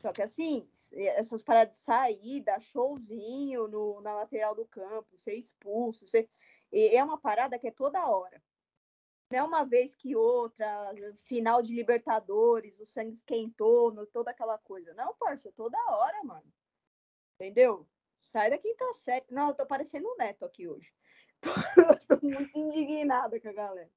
[0.00, 5.34] Só que assim, essas paradas de sair, dar showzinho no, na lateral do campo, ser
[5.34, 6.30] expulso, ser...
[6.72, 8.40] é uma parada que é toda hora.
[9.30, 14.94] É uma vez que outra, final de Libertadores, o sangue esquentou, no- toda aquela coisa.
[14.94, 16.46] Não, parça, toda hora, mano.
[17.34, 17.86] Entendeu?
[18.20, 19.24] Sai da quinta série.
[19.30, 20.92] Não, eu tô parecendo um neto aqui hoje.
[22.08, 23.90] Tô, tô muito indignada com a galera.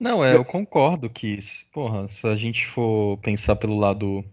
[0.00, 1.38] Não, é, eu concordo que,
[1.72, 4.24] porra, se a gente for pensar pelo lado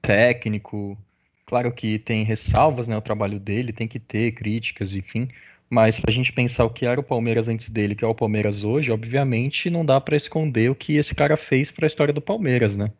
[0.00, 0.96] técnico,
[1.44, 5.28] claro que tem ressalvas, né, o trabalho dele, tem que ter críticas, enfim,
[5.70, 8.14] mas se a gente pensar o que era o Palmeiras antes dele, que é o
[8.14, 12.20] Palmeiras hoje, obviamente não dá pra esconder o que esse cara fez pra história do
[12.20, 12.90] Palmeiras, né?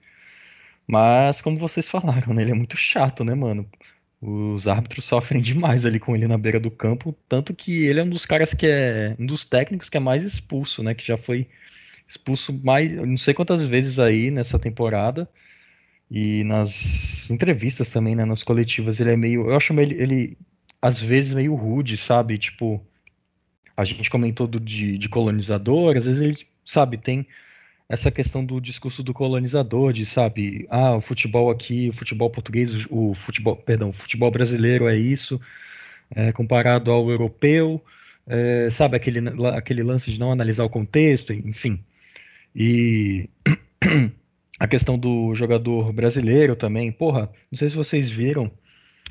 [0.86, 3.68] Mas, como vocês falaram, né, ele é muito chato, né, mano?
[4.20, 8.02] Os árbitros sofrem demais ali com ele na beira do campo, tanto que ele é
[8.02, 11.16] um dos caras que é, um dos técnicos que é mais expulso, né, que já
[11.18, 11.46] foi
[12.08, 15.28] expulso mais, não sei quantas vezes aí nessa temporada.
[16.10, 20.38] E nas entrevistas também, né, nas coletivas, ele é meio, eu acho ele, ele
[20.80, 22.38] às vezes meio rude, sabe?
[22.38, 22.80] Tipo,
[23.76, 27.26] a gente comentou do, de, de colonizador, às vezes ele, sabe, tem
[27.88, 32.86] essa questão do discurso do colonizador, de, sabe, ah, o futebol aqui, o futebol português,
[32.90, 35.40] o futebol, perdão, o futebol brasileiro é isso,
[36.10, 37.82] é, comparado ao europeu,
[38.26, 39.20] é, sabe, aquele,
[39.54, 41.82] aquele lance de não analisar o contexto, enfim.
[42.54, 43.28] E
[44.60, 48.50] a questão do jogador brasileiro também, porra, não sei se vocês viram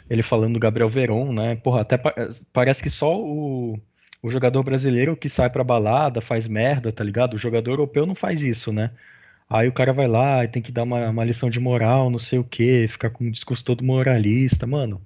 [0.09, 1.55] ele falando do Gabriel Veron, né?
[1.57, 2.13] Porra, até pa
[2.53, 3.79] parece que só o,
[4.21, 7.33] o jogador brasileiro que sai pra balada faz merda, tá ligado?
[7.35, 8.91] O jogador europeu não faz isso, né?
[9.49, 12.19] Aí o cara vai lá e tem que dar uma, uma lição de moral, não
[12.19, 15.01] sei o quê, ficar com um discurso todo moralista, mano.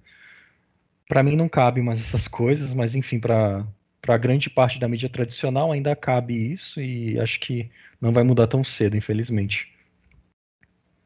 [1.08, 3.68] Pra mim não cabe mais essas coisas, mas enfim, pra,
[4.02, 8.48] pra grande parte da mídia tradicional ainda cabe isso e acho que não vai mudar
[8.48, 9.72] tão cedo, infelizmente.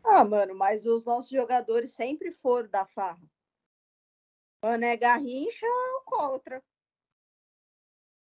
[0.04, 3.20] Ah, mano, mas os nossos jogadores sempre foram da farra.
[4.66, 6.64] Mano, é Garrincha ou contra?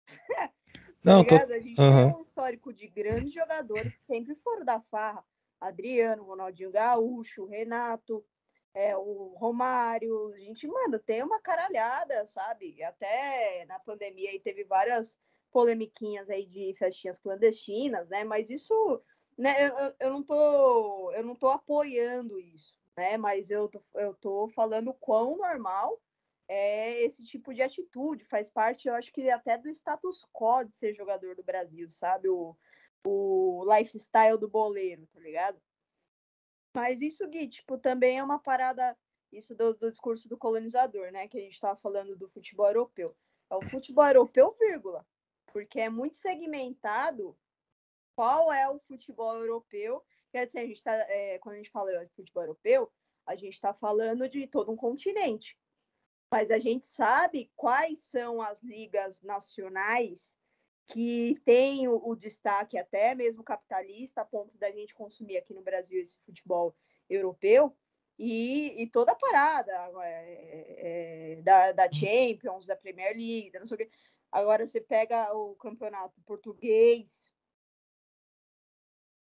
[1.01, 1.35] Não, tô...
[1.35, 2.11] A gente uhum.
[2.11, 5.23] tem um histórico de grandes jogadores que sempre foram da farra.
[5.57, 8.25] Adriano, Ronaldinho Gaúcho, Renato,
[8.73, 10.33] é, o Romário.
[10.33, 12.83] A gente, mano, tem uma caralhada, sabe?
[12.83, 15.17] Até na pandemia aí teve várias
[15.49, 18.25] polemiquinhas aí de festinhas clandestinas, né?
[18.25, 19.01] Mas isso,
[19.37, 23.15] né, eu, eu não tô, eu não tô apoiando isso, né?
[23.15, 25.97] Mas eu tô, eu tô falando quão normal
[26.47, 30.75] é esse tipo de atitude, faz parte, eu acho que até do status quo de
[30.75, 32.29] ser jogador do Brasil, sabe?
[32.29, 32.55] O,
[33.05, 35.61] o lifestyle do boleiro, tá ligado?
[36.73, 38.95] Mas isso, Gui, tipo, também é uma parada,
[39.31, 41.27] isso do, do discurso do colonizador, né?
[41.27, 43.15] Que a gente tava falando do futebol europeu.
[43.49, 45.05] É o futebol europeu, vírgula.
[45.47, 47.37] Porque é muito segmentado
[48.15, 50.03] qual é o futebol europeu.
[50.31, 52.91] Quer dizer, a gente tá, é, quando a gente fala de futebol europeu,
[53.25, 55.57] a gente está falando de todo um continente
[56.31, 60.37] mas a gente sabe quais são as ligas nacionais
[60.87, 65.61] que têm o, o, destaque até mesmo capitalista, a ponto da gente consumir aqui no
[65.61, 66.75] Brasil esse futebol
[67.09, 67.75] europeu,
[68.19, 69.71] e, e toda a parada
[70.03, 73.89] é, é, da, da Champions, da Premier League, da não sei o quê.
[74.31, 77.21] Agora você pega o campeonato português,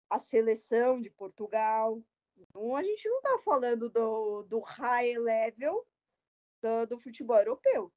[0.10, 2.02] a seleção de Portugal.
[2.38, 5.86] Então, a gente não está falando do, do high level
[6.68, 7.92] do, do futebol europeu.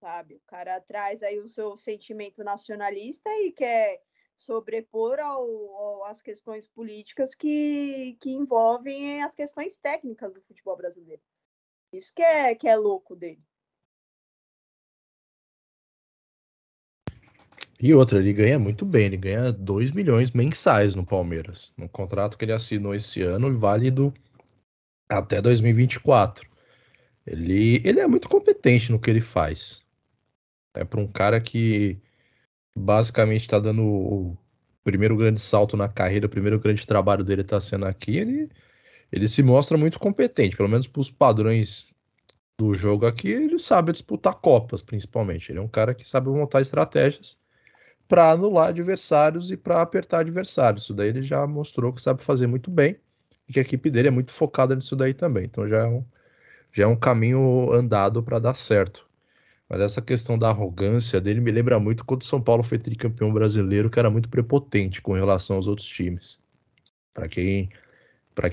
[0.00, 0.36] Sabe?
[0.36, 4.00] O cara traz aí o seu sentimento nacionalista e quer
[4.36, 11.22] sobrepor ao, ao, as questões políticas que, que envolvem as questões técnicas do futebol brasileiro.
[11.92, 13.42] Isso que é, que é louco dele.
[17.80, 21.72] E outra, ele ganha muito bem, ele ganha 2 milhões mensais no Palmeiras.
[21.76, 24.12] No contrato que ele assinou esse ano, válido
[25.08, 26.48] até 2024.
[27.30, 29.82] Ele, ele é muito competente no que ele faz.
[30.74, 31.98] É para um cara que
[32.76, 34.38] basicamente está dando o
[34.82, 38.16] primeiro grande salto na carreira, o primeiro grande trabalho dele está sendo aqui.
[38.16, 38.48] Ele,
[39.12, 41.92] ele se mostra muito competente, pelo menos para os padrões
[42.58, 43.28] do jogo aqui.
[43.28, 45.52] Ele sabe disputar Copas, principalmente.
[45.52, 47.36] Ele é um cara que sabe montar estratégias
[48.08, 50.84] para anular adversários e para apertar adversários.
[50.84, 52.96] Isso daí ele já mostrou que sabe fazer muito bem
[53.46, 55.44] e que a equipe dele é muito focada nisso daí também.
[55.44, 56.02] Então já é um
[56.78, 59.08] já é um caminho andado para dar certo.
[59.68, 63.32] Mas essa questão da arrogância dele me lembra muito quando o São Paulo foi tricampeão
[63.32, 66.38] brasileiro, que era muito prepotente com relação aos outros times.
[67.12, 67.68] Para quem,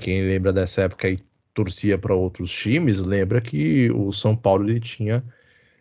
[0.00, 1.20] quem lembra dessa época e
[1.54, 5.24] torcia para outros times, lembra que o São Paulo ele tinha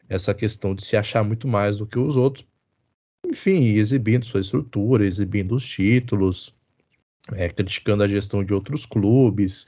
[0.07, 2.45] essa questão de se achar muito mais do que os outros.
[3.25, 6.53] Enfim, exibindo sua estrutura, exibindo os títulos,
[7.33, 9.65] é, criticando a gestão de outros clubes,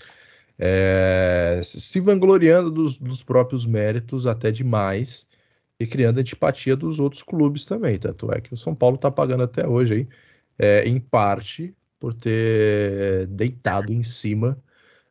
[0.59, 5.27] é, se vangloriando dos, dos, próprios méritos até demais
[5.79, 7.97] e criando antipatia dos outros clubes também.
[7.99, 10.07] Tanto é que o São Paulo está pagando até hoje, aí,
[10.57, 14.57] é, em parte, por ter deitado em cima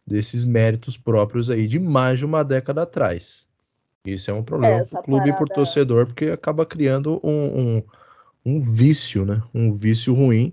[0.07, 3.47] desses méritos próprios aí de mais de uma década atrás.
[4.05, 5.37] Isso é um problema para o clube parada...
[5.37, 7.83] e por torcedor, porque acaba criando um, um,
[8.45, 9.43] um vício, né?
[9.53, 10.53] Um vício ruim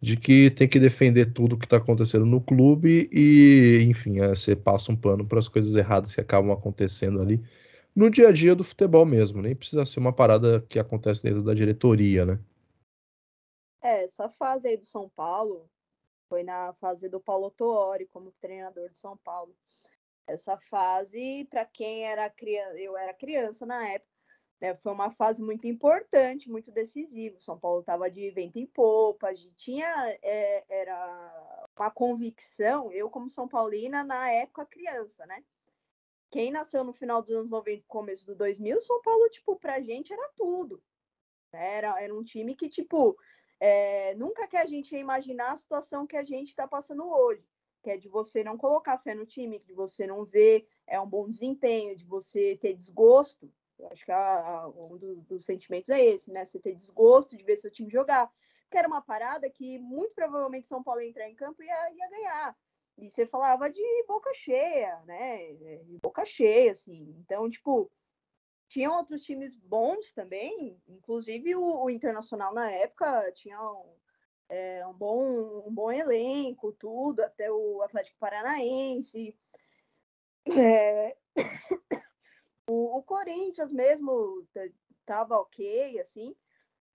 [0.00, 4.56] de que tem que defender tudo que está acontecendo no clube e, enfim, é, você
[4.56, 7.42] passa um pano para as coisas erradas que acabam acontecendo ali
[7.94, 9.42] no dia a dia do futebol mesmo.
[9.42, 12.40] Nem precisa ser uma parada que acontece dentro da diretoria, né?
[13.82, 15.68] É, essa fase aí do São Paulo
[16.28, 19.54] foi na fase do Paulo Tuori como treinador de São Paulo.
[20.26, 24.09] Essa fase, para quem era criança, eu era criança na época,
[24.60, 27.40] né, foi uma fase muito importante, muito decisiva.
[27.40, 29.86] São Paulo estava de vento em popa, a gente tinha
[30.22, 35.42] é, era uma convicção, eu como São Paulina, na época criança, né?
[36.30, 40.12] Quem nasceu no final dos anos 90, começo do 2000, São Paulo, tipo, pra gente
[40.12, 40.80] era tudo.
[41.52, 43.18] Era, era um time que, tipo,
[43.58, 47.44] é, nunca que a gente ia imaginar a situação que a gente está passando hoje,
[47.82, 51.06] que é de você não colocar fé no time, de você não ver é um
[51.06, 53.52] bom desempenho, de você ter desgosto.
[53.80, 56.44] Eu acho que a, a, um do, dos sentimentos é esse, né?
[56.44, 58.30] Você ter desgosto de ver seu time jogar.
[58.70, 61.92] Que era uma parada que muito provavelmente São Paulo ia entrar em campo e ia,
[61.92, 62.56] ia ganhar.
[62.98, 65.54] E você falava de boca cheia, né?
[65.84, 67.14] De boca cheia, assim.
[67.18, 67.90] Então, tipo,
[68.68, 73.96] tinham outros times bons também, inclusive o, o Internacional na época tinha um,
[74.48, 79.36] é, um, bom, um bom elenco, tudo, até o Atlético Paranaense.
[80.46, 81.16] É...
[82.70, 84.46] o, o, Corinthians mesmo
[85.04, 86.36] tava ok, assim,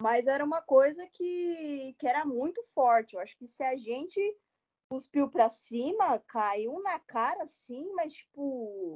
[0.01, 3.13] mas era uma coisa que, que era muito forte.
[3.13, 4.19] Eu acho que se a gente
[4.89, 8.95] cuspiu para cima, caiu na cara, assim, mas tipo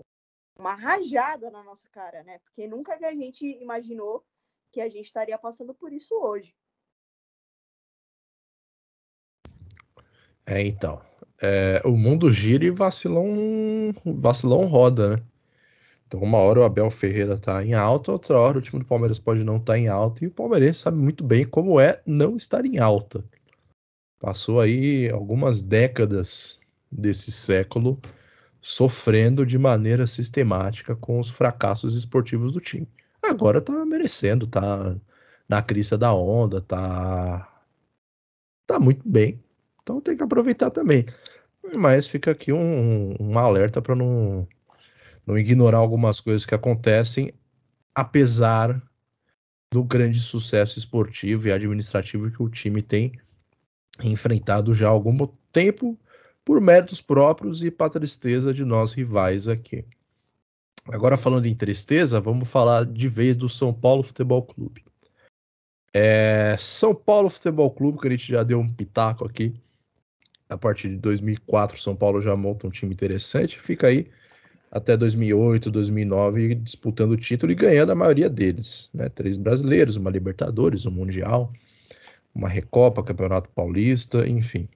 [0.58, 2.40] uma rajada na nossa cara, né?
[2.40, 4.26] Porque nunca que a gente imaginou
[4.72, 6.56] que a gente estaria passando por isso hoje.
[10.46, 11.02] É, então.
[11.42, 15.29] É, o mundo gira e vacilão, vacilão roda, né?
[16.10, 19.20] Então, uma hora o Abel Ferreira tá em alta, outra hora o time do Palmeiras
[19.20, 22.36] pode não estar tá em alta, e o Palmeiras sabe muito bem como é não
[22.36, 23.24] estar em alta.
[24.20, 26.60] Passou aí algumas décadas
[26.92, 28.00] desse século
[28.60, 32.88] sofrendo de maneira sistemática com os fracassos esportivos do time.
[33.22, 34.96] Agora tá merecendo, tá
[35.48, 37.64] na crista da onda, tá
[38.66, 39.40] tá muito bem.
[39.84, 41.06] Então tem que aproveitar também.
[41.76, 44.48] Mas fica aqui um, um alerta para não,
[45.30, 47.32] não ignorar algumas coisas que acontecem,
[47.94, 48.82] apesar
[49.72, 53.14] do grande sucesso esportivo e administrativo que o time tem
[54.02, 55.96] enfrentado já há algum tempo
[56.44, 59.86] por méritos próprios e para tristeza de nós rivais aqui.
[60.88, 64.84] Agora, falando em tristeza, vamos falar de vez do São Paulo Futebol Clube.
[65.94, 69.54] É, São Paulo Futebol Clube, que a gente já deu um pitaco aqui.
[70.48, 73.60] A partir de 2004, São Paulo já monta um time interessante.
[73.60, 74.10] Fica aí
[74.72, 78.90] até 2008, 2009 disputando o título e ganhando a maioria deles.
[78.94, 79.10] Né?
[79.10, 81.52] Três brasileiros, uma Libertadores, um Mundial,
[82.34, 84.68] uma Recopa, Campeonato Paulista, enfim.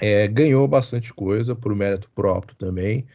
[0.00, 3.06] É, ganhou bastante coisa por mérito próprio também,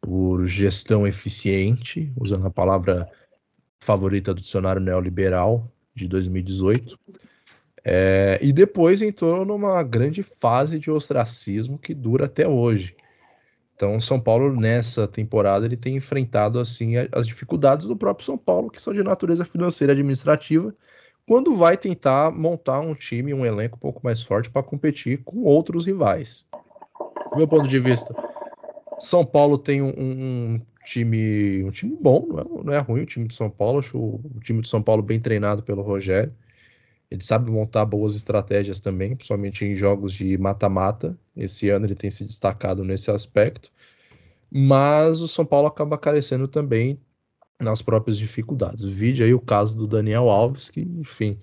[0.00, 3.08] por gestão eficiente, usando a palavra
[3.78, 6.98] favorita do dicionário neoliberal de 2018.
[7.82, 12.94] É, e depois entrou numa grande fase de ostracismo que dura até hoje.
[13.80, 18.70] Então, São Paulo nessa temporada ele tem enfrentado assim as dificuldades do próprio São Paulo,
[18.70, 20.74] que são de natureza financeira e administrativa,
[21.26, 25.44] quando vai tentar montar um time, um elenco um pouco mais forte para competir com
[25.44, 26.46] outros rivais.
[27.30, 28.14] Do meu ponto de vista,
[28.98, 33.06] São Paulo tem um, um time, um time bom, não é, não é, ruim o
[33.06, 36.34] time de São Paulo, acho o, o time de São Paulo bem treinado pelo Rogério.
[37.10, 41.18] Ele sabe montar boas estratégias também, principalmente em jogos de mata-mata.
[41.36, 43.72] Esse ano ele tem se destacado nesse aspecto.
[44.50, 47.00] Mas o São Paulo acaba carecendo também
[47.60, 48.84] nas próprias dificuldades.
[48.84, 51.38] Vide aí o caso do Daniel Alves, que, enfim,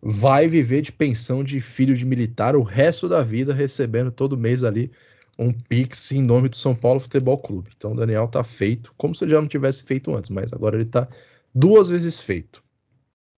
[0.00, 4.62] vai viver de pensão de filho de militar o resto da vida, recebendo todo mês
[4.64, 4.92] ali
[5.38, 7.70] um Pix em nome do São Paulo Futebol Clube.
[7.76, 10.76] Então o Daniel tá feito, como se ele já não tivesse feito antes, mas agora
[10.76, 11.08] ele tá
[11.54, 12.62] duas vezes feito.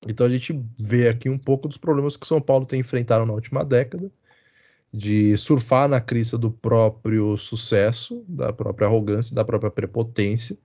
[0.06, 3.26] Então a gente vê aqui um pouco dos problemas que o São Paulo tem enfrentado
[3.26, 4.10] na última década,
[4.92, 10.56] de surfar na crista do próprio sucesso, da própria arrogância, da própria prepotência,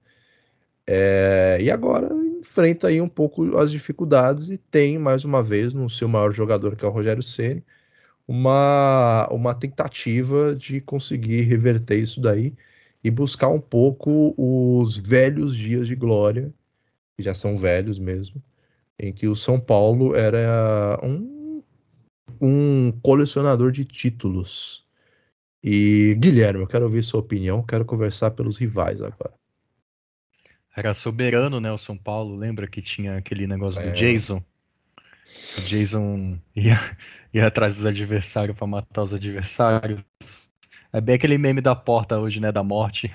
[0.87, 5.89] é, e agora enfrenta aí um pouco as dificuldades e tem mais uma vez no
[5.89, 7.63] seu maior jogador que é o Rogério Ceni
[8.27, 12.53] uma, uma tentativa de conseguir reverter isso daí
[13.03, 16.53] e buscar um pouco os velhos dias de glória,
[17.17, 18.41] que já são velhos mesmo,
[18.99, 21.63] em que o São Paulo era um,
[22.39, 24.85] um colecionador de títulos.
[25.63, 29.33] E Guilherme, eu quero ouvir sua opinião, quero conversar pelos rivais agora.
[30.75, 31.71] Era soberano, né?
[31.71, 32.35] O São Paulo.
[32.35, 33.89] Lembra que tinha aquele negócio é.
[33.89, 34.43] do Jason?
[35.57, 36.79] O Jason ia,
[37.33, 40.03] ia atrás dos adversários para matar os adversários.
[40.91, 42.51] É bem aquele meme da porta hoje, né?
[42.51, 43.13] Da morte.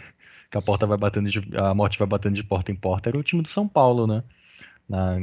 [0.51, 3.11] Que a porta vai batendo de, a morte vai batendo de porta em porta.
[3.11, 4.23] Era o time do São Paulo, né?
[4.89, 5.19] Na,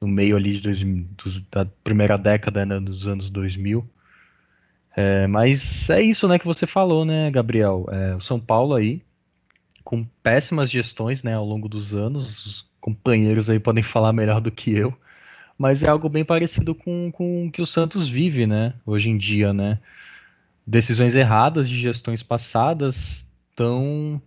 [0.00, 3.88] no meio ali de dois, dos, da primeira década né, dos anos 2000.
[4.96, 7.86] É, mas é isso, né, que você falou, né, Gabriel?
[7.90, 9.02] É, o São Paulo aí
[9.88, 12.44] com péssimas gestões né, ao longo dos anos.
[12.44, 14.92] Os companheiros aí podem falar melhor do que eu.
[15.56, 18.74] Mas é algo bem parecido com, com o que o Santos vive, né?
[18.84, 19.78] Hoje em dia, né?
[20.66, 24.20] Decisões erradas de gestões passadas estão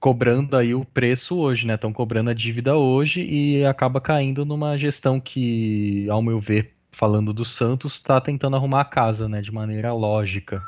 [0.00, 1.74] cobrando aí o preço hoje, né?
[1.74, 7.34] Estão cobrando a dívida hoje e acaba caindo numa gestão que, ao meu ver, falando
[7.34, 10.62] do Santos, está tentando arrumar a casa, né, de maneira lógica,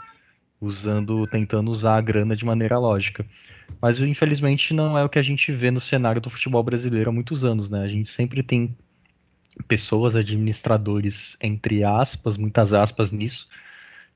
[0.60, 3.26] usando, tentando usar a grana de maneira lógica.
[3.80, 7.12] Mas infelizmente não é o que a gente vê no cenário do futebol brasileiro há
[7.12, 7.82] muitos anos, né?
[7.82, 8.76] A gente sempre tem
[9.66, 13.48] pessoas, administradores, entre aspas, muitas aspas nisso,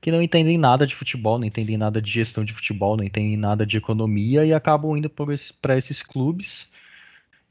[0.01, 3.37] que não entendem nada de futebol, não entendem nada de gestão de futebol, não entendem
[3.37, 6.69] nada de economia e acabam indo para esses clubes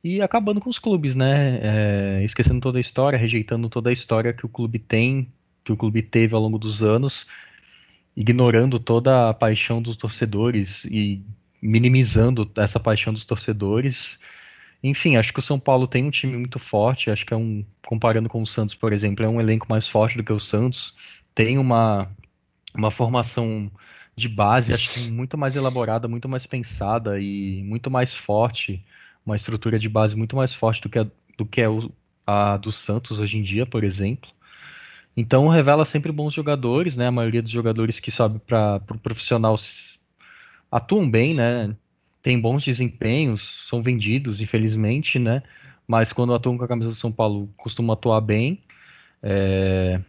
[0.03, 1.59] e acabando com os clubes, né?
[1.63, 5.33] É, esquecendo toda a história, rejeitando toda a história que o clube tem,
[5.65, 7.27] que o clube teve ao longo dos anos,
[8.17, 11.23] ignorando toda a paixão dos torcedores e
[11.61, 14.19] minimizando essa paixão dos torcedores.
[14.83, 17.11] Enfim, acho que o São Paulo tem um time muito forte.
[17.11, 20.17] Acho que é um, comparando com o Santos, por exemplo, é um elenco mais forte
[20.17, 20.95] do que o Santos.
[21.35, 22.09] Tem uma,
[22.77, 23.71] uma formação
[24.17, 28.85] de base, acho que muito mais elaborada, muito mais pensada e muito mais forte.
[29.25, 31.07] Uma estrutura de base muito mais forte do que a,
[31.37, 31.93] do que é o,
[32.27, 34.31] a do Santos hoje em dia, por exemplo.
[35.17, 37.07] Então revela sempre bons jogadores, né?
[37.07, 39.57] A maioria dos jogadores que sobe para o pro profissional
[40.71, 41.75] atuam bem, né?
[42.23, 45.43] Tem bons desempenhos, são vendidos, infelizmente, né?
[45.87, 48.63] Mas quando atuam com a camisa do São Paulo, costumam atuar bem.
[49.23, 50.01] É...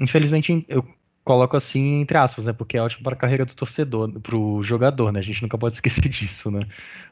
[0.00, 0.86] Infelizmente, eu
[1.28, 2.52] coloco assim entre aspas, né?
[2.54, 5.20] Porque é ótimo para a carreira do torcedor, para o jogador, né?
[5.20, 6.66] A gente nunca pode esquecer disso, né?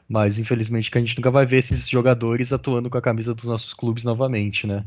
[0.09, 3.45] Mas infelizmente que a gente nunca vai ver esses jogadores atuando com a camisa dos
[3.45, 4.85] nossos clubes novamente, né?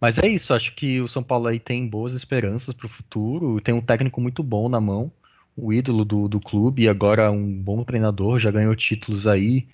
[0.00, 3.60] Mas é isso, acho que o São Paulo aí tem boas esperanças para o futuro,
[3.60, 5.12] tem um técnico muito bom na mão
[5.56, 9.68] o ídolo do, do clube e agora um bom treinador, já ganhou títulos aí,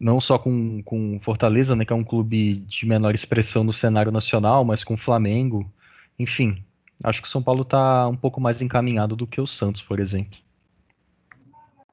[0.00, 4.10] não só com, com Fortaleza, né, que é um clube de menor expressão no cenário
[4.12, 5.70] nacional, mas com Flamengo.
[6.18, 6.64] Enfim,
[7.04, 10.00] acho que o São Paulo está um pouco mais encaminhado do que o Santos, por
[10.00, 10.38] exemplo.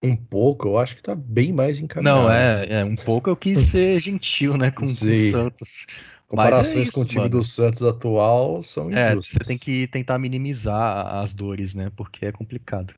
[0.02, 2.22] Um pouco, eu acho que está bem mais encaminhado.
[2.22, 5.86] Não, é, é um pouco eu quis ser gentil, né, com, com o Santos.
[6.28, 7.30] Comparações é isso, com o time mano.
[7.30, 9.36] do Santos atual são é, injustas.
[9.36, 11.92] É, você tem que tentar minimizar as dores, né?
[11.94, 12.94] Porque é complicado.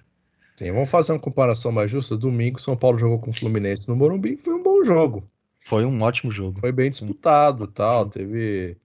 [0.56, 2.16] Sim, vamos fazer uma comparação mais justa.
[2.16, 5.28] Domingo, São Paulo jogou com o Fluminense no Morumbi, foi um bom jogo.
[5.66, 6.60] Foi um ótimo jogo.
[6.60, 8.06] Foi bem disputado, tal.
[8.08, 8.78] Teve,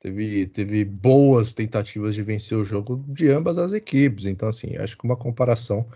[0.00, 4.26] teve, teve boas tentativas de vencer o jogo de ambas as equipes.
[4.26, 5.86] Então, assim, acho que uma comparação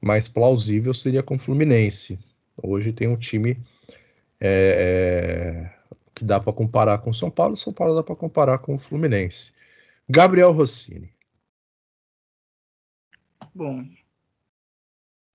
[0.00, 2.18] mais plausível seria com o Fluminense.
[2.62, 3.58] Hoje tem um time
[4.40, 5.82] é, é
[6.14, 9.52] que dá para comparar com São Paulo, São Paulo dá para comparar com o Fluminense.
[10.08, 11.12] Gabriel Rossini.
[13.54, 13.84] Bom,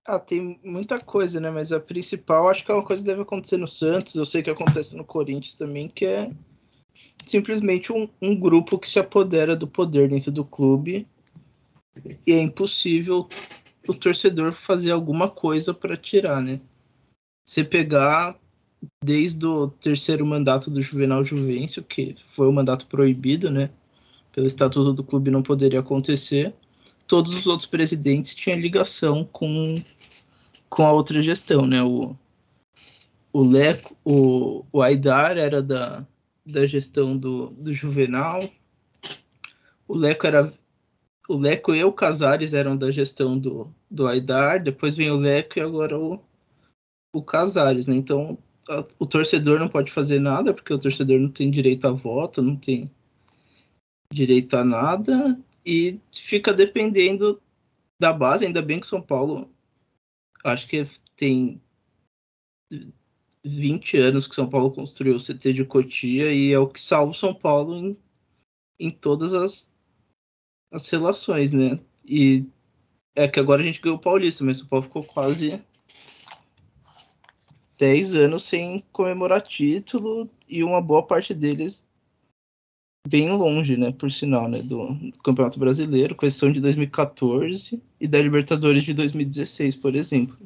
[0.08, 1.50] ah, tem muita coisa, né?
[1.50, 4.14] Mas a principal, acho que é uma coisa que deve acontecer no Santos.
[4.14, 6.30] Eu sei que acontece no Corinthians também, que é
[7.26, 11.06] simplesmente um, um grupo que se apodera do poder dentro do clube
[12.26, 13.28] e é impossível
[13.86, 16.60] o torcedor fazer alguma coisa para tirar, né?
[17.46, 18.38] Você pegar
[19.02, 23.70] desde o terceiro mandato do Juvenal Juvencio, que foi o mandato proibido, né?
[24.32, 26.54] Pelo estatuto do clube não poderia acontecer.
[27.06, 29.74] Todos os outros presidentes tinham ligação com,
[30.68, 31.82] com a outra gestão, né?
[31.82, 32.14] O,
[33.32, 36.06] o Leco, o, o Aidar era da,
[36.48, 38.40] da gestão do, do Juvenal.
[39.86, 40.52] O Leco era
[41.28, 45.58] o Leco e o Casares eram da gestão do, do Aidar, depois vem o Leco
[45.58, 46.18] e agora o,
[47.14, 47.94] o Casares, né?
[47.94, 48.38] Então
[48.98, 52.56] o torcedor não pode fazer nada, porque o torcedor não tem direito a voto, não
[52.56, 52.90] tem
[54.12, 57.40] direito a nada, e fica dependendo
[58.00, 58.44] da base.
[58.44, 59.50] Ainda bem que São Paulo,
[60.44, 60.86] acho que
[61.16, 61.60] tem
[63.48, 67.12] 20 anos que São Paulo construiu o CT de Cotia, e é o que salva
[67.12, 67.96] o São Paulo em,
[68.78, 69.68] em todas as,
[70.72, 71.80] as relações, né?
[72.04, 72.44] E
[73.14, 75.62] é que agora a gente ganhou o Paulista, mas o Paulo ficou quase
[77.78, 81.86] 10 anos sem comemorar título e uma boa parte deles
[83.08, 88.20] bem longe, né, por sinal, né, do, do Campeonato Brasileiro, questão de 2014 e da
[88.20, 90.36] Libertadores de 2016, por exemplo.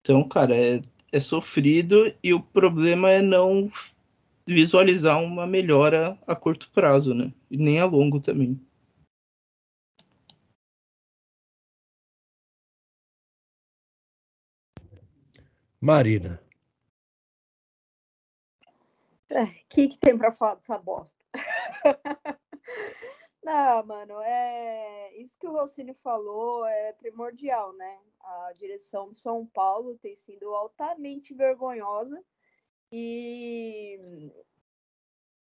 [0.00, 0.82] Então, cara, é,
[1.14, 3.70] é sofrido e o problema é não
[4.44, 8.60] visualizar uma melhora a curto prazo, né, e nem a longo também.
[15.80, 16.42] Marina.
[19.30, 21.14] O é, que, que tem para falar dessa bosta?
[23.44, 28.00] Não, mano, é isso que o Rossini falou é primordial, né?
[28.18, 32.24] A direção do São Paulo tem sido altamente vergonhosa
[32.90, 34.32] e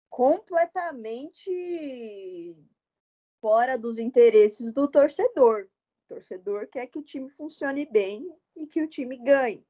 [0.08, 2.56] completamente
[3.42, 5.68] fora dos interesses do torcedor.
[6.06, 9.66] O torcedor quer que o time funcione bem e que o time ganhe.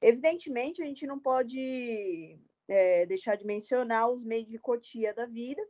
[0.00, 5.62] Evidentemente, a gente não pode é, deixar de mencionar os meios de cotia da vida,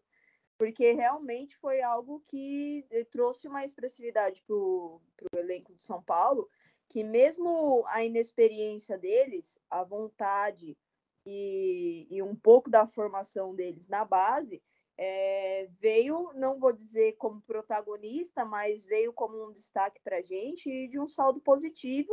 [0.60, 5.00] porque realmente foi algo que eh, trouxe uma expressividade para o
[5.34, 6.50] elenco de São Paulo,
[6.86, 10.76] que mesmo a inexperiência deles, a vontade
[11.24, 14.62] e, e um pouco da formação deles na base,
[14.98, 20.68] é, veio, não vou dizer como protagonista, mas veio como um destaque para a gente
[20.68, 22.12] e de um saldo positivo,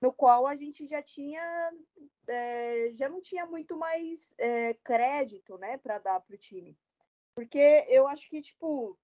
[0.00, 1.72] no qual a gente já tinha,
[2.28, 6.78] é, já não tinha muito mais é, crédito, né, para dar para o time.
[7.34, 8.98] Porque eu acho que, tipo,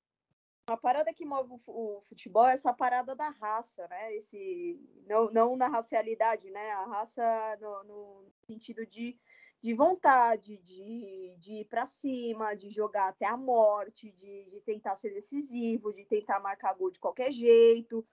[0.66, 4.14] a parada que move o futebol é essa parada da raça, né?
[4.14, 6.70] Esse, não, não na racialidade, né?
[6.72, 9.18] A raça no, no sentido de,
[9.62, 14.95] de vontade, de, de ir para cima, de jogar até a morte, de, de tentar
[14.97, 18.07] ser decisivo, de tentar marcar gol de qualquer jeito.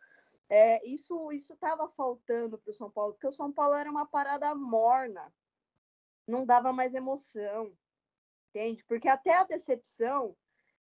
[0.48, 4.06] É, isso isso estava faltando para o São Paulo, porque o São Paulo era uma
[4.06, 5.34] parada morna,
[6.28, 7.76] não dava mais emoção
[8.56, 8.84] entende?
[8.86, 10.36] Porque até a decepção,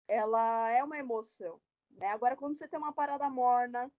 [0.07, 1.61] ela é uma emoção,
[1.91, 2.07] né?
[2.09, 3.91] Agora, quando você tem uma parada morna,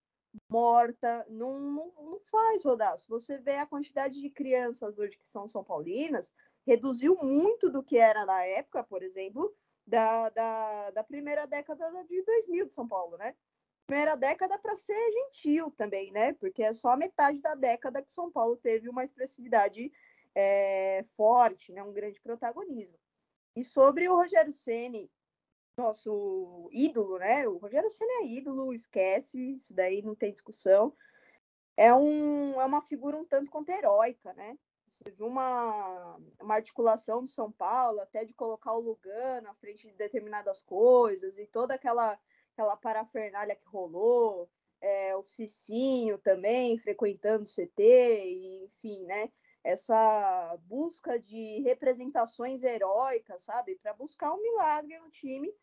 [0.50, 2.98] morta, não, não, não faz rodar.
[2.98, 6.34] Se você vê a quantidade de crianças hoje que são São Paulinas,
[6.66, 9.54] reduziu muito do que era na época, por exemplo,
[9.86, 13.36] da, da, da primeira década de 2000 de São Paulo, né?
[13.86, 16.34] Primeira década para ser gentil também, né?
[16.34, 19.92] Porque é só a metade da década que São Paulo teve uma expressividade
[20.36, 21.82] é, forte, né?
[21.82, 22.98] um grande protagonismo.
[23.58, 25.12] E sobre o Rogério Ceni,
[25.76, 27.48] nosso ídolo, né?
[27.48, 30.96] O Rogério Ceni é ídolo, esquece, isso daí não tem discussão.
[31.76, 34.56] É, um, é uma figura um tanto quanto heróica, né?
[34.92, 39.88] Você viu uma, uma articulação do São Paulo, até de colocar o Lugano à frente
[39.88, 42.16] de determinadas coisas, e toda aquela,
[42.54, 44.48] aquela parafernália que rolou,
[44.80, 49.32] é, o Cicinho também frequentando o CT, e, enfim, né?
[49.68, 55.54] Essa busca de representações heróicas, sabe, para buscar um milagre no time,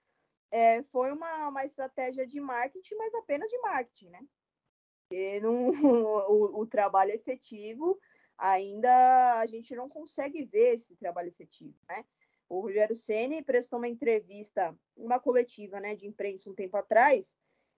[0.50, 4.20] é, foi uma, uma estratégia de marketing, mas apenas de marketing, né?
[5.10, 5.68] E não,
[6.28, 7.98] o, o trabalho efetivo
[8.36, 12.04] ainda a gente não consegue ver esse trabalho efetivo, né?
[12.46, 17.34] O Rogério Ceni prestou uma entrevista, uma coletiva, né, de imprensa um tempo atrás,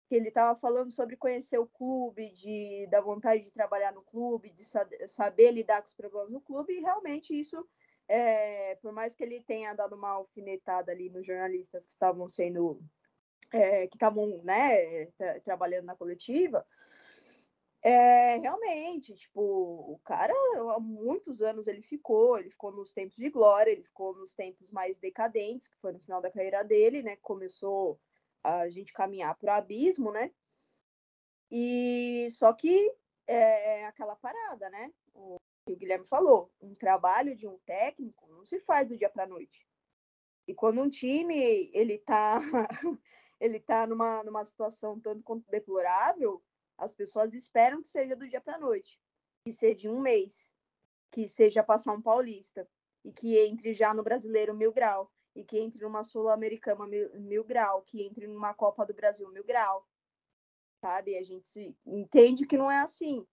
[0.09, 4.50] que ele estava falando sobre conhecer o clube, de da vontade de trabalhar no clube,
[4.52, 4.64] de
[5.09, 7.66] saber lidar com os problemas no clube, e realmente isso,
[8.09, 12.80] é, por mais que ele tenha dado uma alfinetada ali nos jornalistas que estavam sendo,
[13.52, 16.64] é, que estavam, né, tra trabalhando na coletiva,
[17.82, 20.32] é, realmente, tipo, o cara,
[20.74, 24.70] há muitos anos ele ficou, ele ficou nos tempos de glória, ele ficou nos tempos
[24.72, 28.00] mais decadentes, que foi no final da carreira dele, né, começou
[28.47, 30.30] a gente caminhar para o abismo, né?
[31.51, 32.92] E só que
[33.26, 34.92] é, é aquela parada, né?
[35.12, 35.36] O
[35.66, 39.26] que o Guilherme falou, um trabalho de um técnico não se faz do dia para
[39.26, 39.66] noite.
[40.47, 42.40] E quando um time ele tá
[43.40, 46.40] ele tá numa, numa situação tanto quanto deplorável,
[46.78, 49.01] as pessoas esperam que seja do dia para noite,
[49.44, 50.53] que seja um mês,
[51.11, 52.68] que seja passar um paulista
[53.05, 57.45] e que entre já no brasileiro mil grau e que entre numa Sul-Americana mil, mil
[57.45, 59.87] grau, que entre numa Copa do Brasil mil grau,
[60.80, 61.16] sabe?
[61.18, 63.24] A gente entende que não é assim.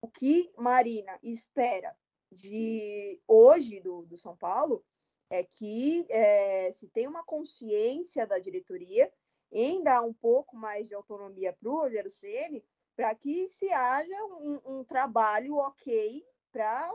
[0.00, 1.94] O que Marina espera
[2.32, 4.82] de hoje do, do São Paulo
[5.28, 9.12] é que é, se tem uma consciência da diretoria
[9.52, 12.64] em dar um pouco mais de autonomia para o Rogério Ceni
[12.96, 16.90] para que se haja um, um trabalho ok para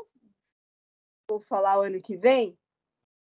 [1.30, 2.58] vou falar o ano que vem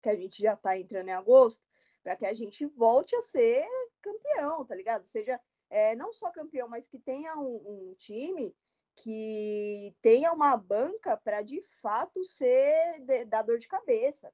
[0.05, 1.65] que a gente já está entrando em agosto,
[2.03, 3.67] para que a gente volte a ser
[4.03, 5.07] campeão, tá ligado?
[5.07, 8.55] Seja é, não só campeão, mas que tenha um, um time
[8.97, 14.31] que tenha uma banca para de fato ser de, dor de cabeça,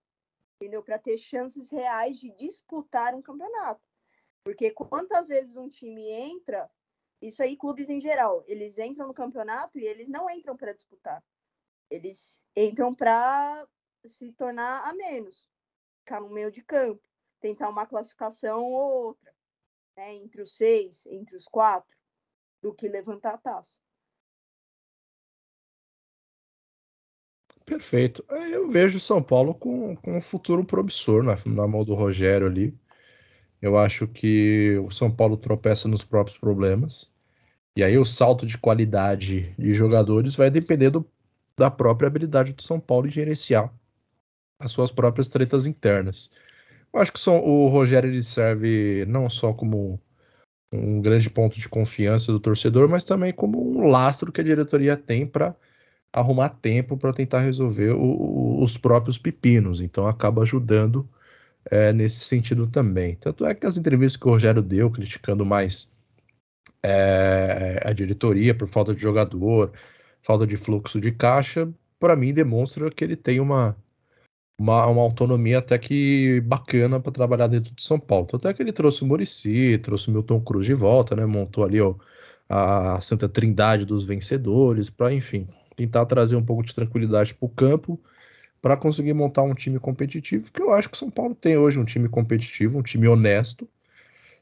[0.57, 0.83] entendeu?
[0.83, 3.81] Para ter chances reais de disputar um campeonato.
[4.43, 6.69] Porque quantas vezes um time entra,
[7.21, 11.23] isso aí clubes em geral, eles entram no campeonato e eles não entram para disputar.
[11.89, 13.65] Eles entram para
[14.05, 15.50] se tornar a menos
[16.01, 17.01] ficar no meio de campo,
[17.39, 19.31] tentar uma classificação ou outra,
[19.95, 21.95] né, entre os seis, entre os quatro,
[22.61, 23.79] do que levantar a taça.
[27.65, 28.25] Perfeito.
[28.29, 32.77] Eu vejo São Paulo com, com um futuro promissor na, na mão do Rogério ali.
[33.61, 37.11] Eu acho que o São Paulo tropeça nos próprios problemas.
[37.75, 41.09] E aí o salto de qualidade de jogadores vai depender do,
[41.57, 43.73] da própria habilidade do São Paulo em gerenciar
[44.63, 46.31] as suas próprias tretas internas.
[46.93, 49.99] Eu acho que o Rogério ele serve não só como
[50.73, 54.95] um grande ponto de confiança do torcedor, mas também como um lastro que a diretoria
[54.97, 55.55] tem para
[56.13, 59.81] arrumar tempo para tentar resolver o, os próprios pepinos.
[59.81, 61.07] Então acaba ajudando
[61.69, 63.15] é, nesse sentido também.
[63.15, 65.93] Tanto é que as entrevistas que o Rogério deu, criticando mais
[66.83, 69.71] é, a diretoria por falta de jogador,
[70.21, 73.75] falta de fluxo de caixa, para mim demonstra que ele tem uma,
[74.61, 78.27] uma, uma autonomia até que bacana para trabalhar dentro de São Paulo.
[78.27, 81.25] Tanto é que ele trouxe o Murici, trouxe o Milton Cruz de volta, né?
[81.25, 81.95] Montou ali ó,
[82.47, 87.49] a Santa Trindade dos vencedores, para, enfim, tentar trazer um pouco de tranquilidade para o
[87.49, 87.99] campo
[88.61, 91.79] para conseguir montar um time competitivo, que eu acho que o São Paulo tem hoje
[91.79, 93.67] um time competitivo, um time honesto.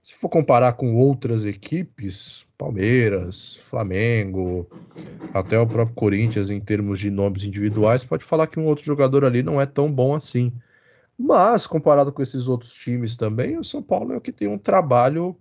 [0.01, 4.69] Se for comparar com outras equipes, Palmeiras, Flamengo,
[5.33, 9.25] até o próprio Corinthians, em termos de nomes individuais, pode falar que um outro jogador
[9.25, 10.53] ali não é tão bom assim.
[11.17, 14.57] Mas, comparado com esses outros times também, o São Paulo é o que tem um
[14.57, 15.35] trabalho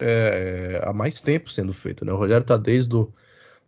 [0.00, 2.04] é, há mais tempo sendo feito.
[2.04, 2.12] Né?
[2.12, 3.12] O Rogério está desde o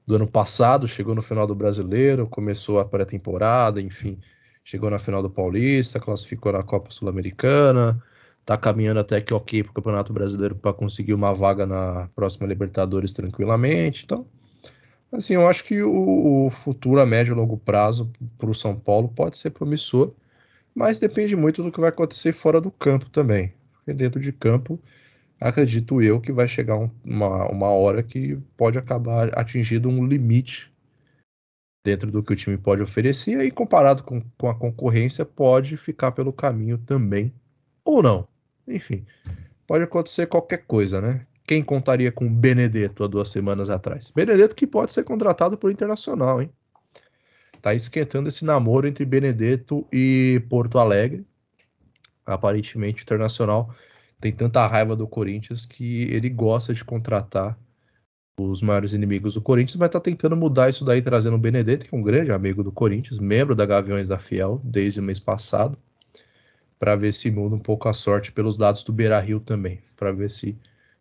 [0.07, 4.21] do ano passado, chegou no final do Brasileiro, começou a pré-temporada, enfim,
[4.63, 8.03] chegou na final do Paulista, classificou na Copa Sul-Americana,
[8.45, 12.47] tá caminhando até que ok para o Campeonato Brasileiro para conseguir uma vaga na próxima
[12.47, 14.05] Libertadores tranquilamente.
[14.05, 14.27] Então,
[15.13, 18.79] assim, eu acho que o, o futuro a médio e longo prazo para o São
[18.79, 20.13] Paulo pode ser promissor,
[20.75, 23.53] mas depende muito do que vai acontecer fora do campo também.
[23.73, 24.79] Porque dentro de campo
[25.41, 30.73] acredito eu que vai chegar um, uma, uma hora que pode acabar atingindo um limite
[31.85, 36.13] dentro do que o time pode oferecer, e comparado com, com a concorrência, pode ficar
[36.13, 37.31] pelo caminho também,
[37.85, 38.27] ou não.
[38.67, 39.05] Enfim,
[39.67, 41.27] pode acontecer qualquer coisa, né?
[41.47, 44.11] Quem contaria com Benedetto há duas semanas atrás?
[44.15, 46.51] Benedetto que pode ser contratado por Internacional, hein?
[47.61, 51.25] Tá esquentando esse namoro entre Benedetto e Porto Alegre.
[52.25, 53.75] Aparentemente, o Internacional
[54.21, 57.59] tem tanta raiva do Corinthians que ele gosta de contratar
[58.39, 61.95] os maiores inimigos do Corinthians, mas está tentando mudar isso daí, trazendo o Benedetto, que
[61.95, 65.79] é um grande amigo do Corinthians, membro da Gaviões da Fiel desde o mês passado,
[66.85, 70.13] para ver se muda um pouco a sorte pelos dados do Beira Rio também, para
[70.13, 70.55] ver se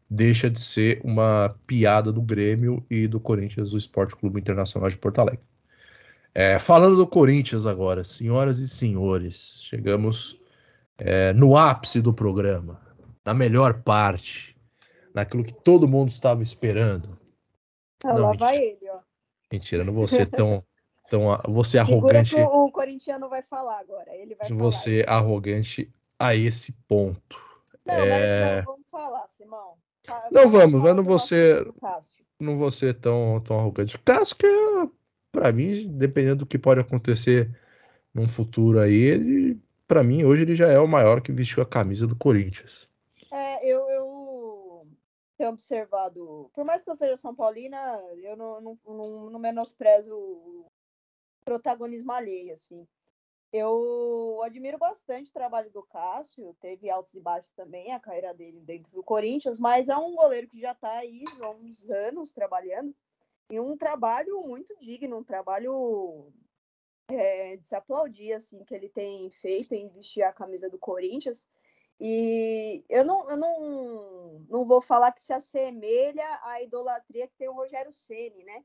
[0.09, 4.95] deixa de ser uma piada do Grêmio e do Corinthians, do Esporte Clube Internacional de
[4.95, 5.43] Porto Alegre.
[6.34, 10.39] É, falando do Corinthians agora, senhoras e senhores, chegamos
[10.97, 12.79] é, no ápice do programa
[13.25, 14.55] na melhor parte,
[15.13, 17.19] naquilo que todo mundo estava esperando.
[18.05, 18.99] Ah, não, lá vai ele, ó.
[19.51, 20.63] Mentira, não vou ser tão,
[21.10, 22.36] tão vou ser arrogante.
[22.36, 27.41] o corintiano vai falar agora, ele vai Vou ser arrogante a esse ponto.
[27.86, 28.56] Não, é...
[28.56, 29.74] mas não, vamos falar, Simão.
[30.32, 31.74] Não vamos, eu não vou ser,
[32.39, 33.97] não vou ser tão, tão arrogante.
[33.99, 34.47] Cássio, que
[35.32, 37.49] para mim, dependendo do que pode acontecer
[38.14, 41.66] num futuro aí, ele, para mim, hoje ele já é o maior que vestiu a
[41.66, 42.88] camisa do Corinthians
[43.64, 44.88] eu, eu
[45.38, 47.78] tenho observado, por mais que eu seja São Paulina,
[48.18, 50.66] eu não, não, não, não menosprezo
[51.44, 52.88] protagonismo alheio, assim.
[53.52, 58.60] Eu admiro bastante o trabalho do Cássio, teve altos e baixos também, a carreira dele
[58.62, 62.96] dentro do Corinthians, mas é um goleiro que já está aí há uns anos trabalhando,
[63.52, 66.32] e um trabalho muito digno, um trabalho
[67.08, 71.48] é, de se aplaudir, assim, que ele tem feito em vestir a camisa do Corinthians.
[72.00, 77.48] E eu não, eu não, não vou falar que se assemelha à idolatria que tem
[77.48, 78.64] o Rogério Ceni, né?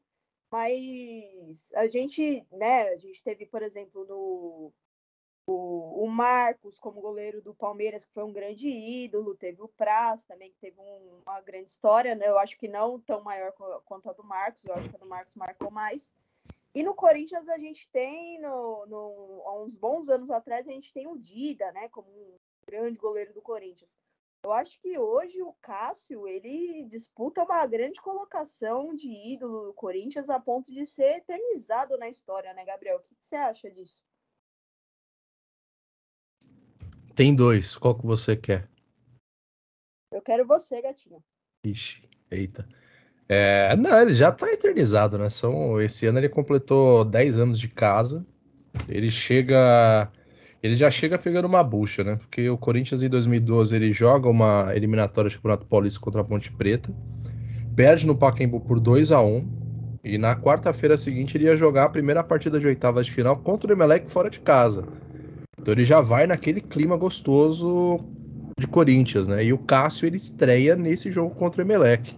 [0.51, 4.73] Mas a gente, né, a gente teve, por exemplo, no
[5.47, 10.25] o, o, Marcos como goleiro do Palmeiras, que foi um grande ídolo, teve o Praz
[10.25, 12.29] também, que teve um, uma grande história, né?
[12.29, 13.53] Eu acho que não tão maior
[13.85, 16.13] quanto a do Marcos, eu acho que a do Marcos marcou mais.
[16.75, 20.93] E no Corinthians a gente tem, no, no, há uns bons anos atrás, a gente
[20.93, 21.89] tem o Dida, né?
[21.89, 22.37] Como um
[22.67, 23.97] grande goleiro do Corinthians.
[24.49, 30.31] Eu acho que hoje o Cássio ele disputa uma grande colocação de ídolo do Corinthians
[30.31, 32.97] a ponto de ser eternizado na história, né, Gabriel?
[32.97, 34.01] O que, você acha disso?
[37.15, 37.77] Tem dois.
[37.77, 38.67] Qual que você quer?
[40.11, 41.23] Eu quero você, gatinho.
[41.63, 42.67] Ixi, eita.
[43.29, 45.29] É, não, ele já tá eternizado, né?
[45.29, 48.27] São, esse ano ele completou 10 anos de casa.
[48.89, 50.11] Ele chega
[50.63, 52.17] ele já chega pegando uma bucha, né?
[52.17, 56.51] Porque o Corinthians em 2012 ele joga uma eliminatória do Campeonato Paulista contra a Ponte
[56.53, 56.93] Preta,
[57.77, 59.47] perde no Pacaembu por 2 a 1
[60.03, 63.71] e na quarta-feira seguinte ele ia jogar a primeira partida de oitavas de final contra
[63.71, 64.85] o Emelec fora de casa.
[65.61, 68.01] Então ele já vai naquele clima gostoso
[68.59, 69.45] de Corinthians, né?
[69.45, 72.17] E o Cássio ele estreia nesse jogo contra o Emelec.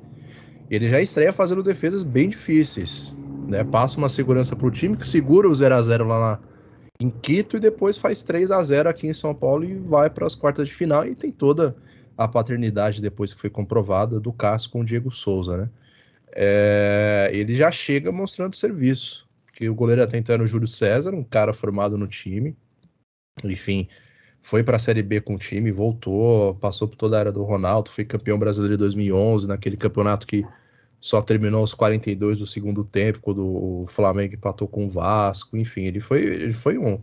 [0.71, 3.15] Ele já estreia fazendo defesas bem difíceis,
[3.47, 3.65] né?
[3.65, 6.50] Passa uma segurança pro time que segura o 0 a 0 lá na,
[7.01, 10.27] em Quito e depois faz 3 a 0 aqui em São Paulo e vai para
[10.27, 11.75] as quartas de final e tem toda
[12.17, 15.71] a paternidade depois que foi comprovada do Cássio com o Diego Souza, né?
[16.33, 21.15] É, ele já chega mostrando serviço, que o goleiro até então era o Júlio César,
[21.15, 22.55] um cara formado no time,
[23.43, 23.89] enfim,
[24.43, 27.43] foi para a Série B com o time, voltou, passou por toda a era do
[27.43, 30.45] Ronaldo, foi campeão brasileiro em 2011, naquele campeonato que
[31.01, 35.83] só terminou aos 42 do segundo tempo, quando o Flamengo empatou com o Vasco, enfim,
[35.85, 37.03] ele foi, ele foi um,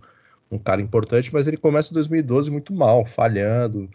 [0.51, 3.89] um cara importante, mas ele começa em 2012 muito mal, falhando,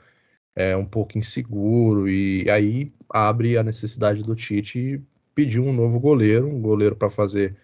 [0.57, 5.01] é um pouco inseguro, e aí abre a necessidade do Tite
[5.35, 7.57] pedir um novo goleiro, um goleiro para fazer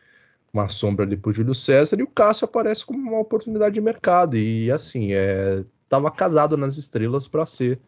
[0.53, 4.37] uma sombra ali pro Júlio César, e o Cássio aparece como uma oportunidade de mercado,
[4.37, 7.81] e assim, é, tava casado nas estrelas para ser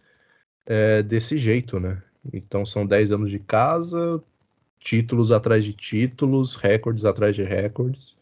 [0.66, 2.03] é, desse jeito, né?
[2.32, 4.22] Então são 10 anos de casa,
[4.81, 8.18] títulos atrás de títulos, recordes atrás de recordes.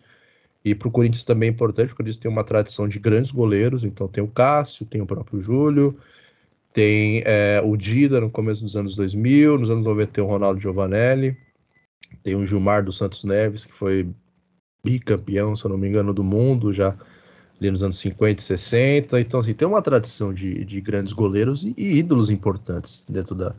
[0.65, 3.31] E para o Corinthians também é importante, porque o Corinthians tem uma tradição de grandes
[3.31, 5.97] goleiros, então tem o Cássio, tem o próprio Júlio,
[6.73, 10.61] tem é, o Dida no começo dos anos 2000, nos anos 90 tem o Ronaldo
[10.61, 11.37] Giovanelli,
[12.23, 14.09] tem o Gilmar dos Santos Neves, que foi
[14.85, 16.97] bicampeão, se eu não me engano, do mundo, já
[17.61, 19.21] ali nos anos 50 e 60.
[19.21, 23.55] Então, assim, tem uma tradição de, de grandes goleiros e, e ídolos importantes dentro da,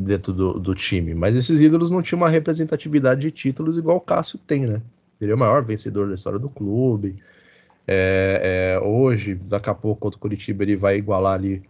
[0.00, 1.14] dentro do, do, time.
[1.14, 4.82] Mas esses ídolos não tinham uma representatividade de títulos igual o Cássio tem, né?
[5.20, 7.16] Ele é o maior vencedor da história do clube.
[7.86, 11.62] É, é, hoje, daqui a pouco, contra o Curitiba, ele vai igualar ali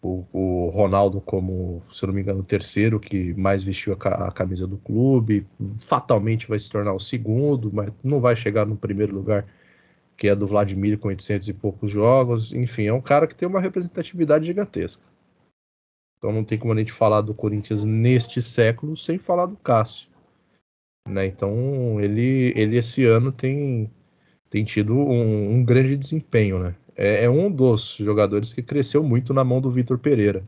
[0.00, 4.08] o, o, Ronaldo como, se eu não me engano, o terceiro que mais vestiu a,
[4.28, 5.46] a, camisa do clube.
[5.80, 9.44] Fatalmente vai se tornar o segundo, mas não vai chegar no primeiro lugar,
[10.16, 12.52] que é do Vladimir, com 800 e poucos jogos.
[12.52, 15.11] Enfim, é um cara que tem uma representatividade gigantesca.
[16.22, 20.06] Então não tem como a gente falar do Corinthians neste século sem falar do Cássio.
[21.08, 21.26] Né?
[21.26, 23.90] Então ele, ele esse ano tem,
[24.48, 26.60] tem tido um, um grande desempenho.
[26.60, 26.76] Né?
[26.94, 30.44] É, é, um dos jogadores que cresceu muito na mão do Vitor Pereira.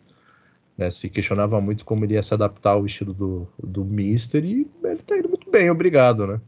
[0.79, 0.93] Né?
[0.93, 4.95] Se questionava muito como ele ia se adaptar ao estilo do, do Mister e ele
[4.95, 6.25] está indo muito bem, obrigado.
[6.25, 6.41] Né?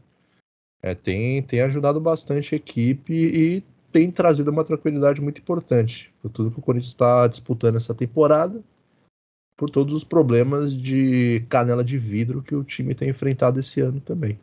[0.81, 6.31] É, tem, tem ajudado bastante a equipe e tem trazido uma tranquilidade muito importante por
[6.31, 8.63] tudo que o Corinthians está disputando essa temporada
[9.57, 13.99] por todos os problemas de canela de vidro que o time tem enfrentado esse ano
[13.99, 14.39] também.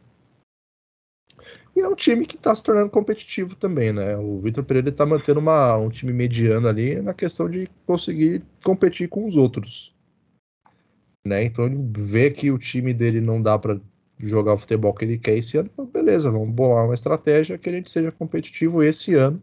[1.77, 4.17] E é um time que está se tornando competitivo também, né?
[4.17, 9.09] O Vitor Pereira está mantendo uma, um time mediano ali na questão de conseguir competir
[9.09, 9.95] com os outros.
[11.27, 11.45] Né?
[11.45, 13.81] Então ele vê que o time dele não dá para
[14.19, 17.73] jogar o futebol que ele quer esse ano, beleza, vamos bolar uma estratégia que a
[17.73, 19.43] gente seja competitivo esse ano,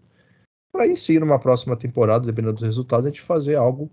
[0.71, 3.91] para aí sim, numa próxima temporada, dependendo dos resultados, a gente fazer algo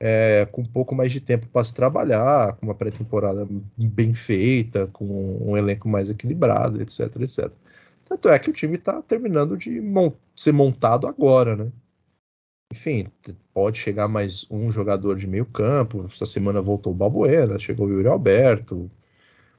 [0.00, 3.46] é, com um pouco mais de tempo para se trabalhar, com uma pré-temporada
[3.76, 5.04] bem feita, com
[5.42, 7.52] um elenco mais equilibrado, etc, etc.
[8.08, 11.70] Tanto é que o time está terminando de mon ser montado agora, né?
[12.72, 13.08] Enfim,
[13.52, 16.08] pode chegar mais um jogador de meio campo.
[16.12, 18.90] Essa semana voltou o Balbuena, chegou o Yuri Alberto,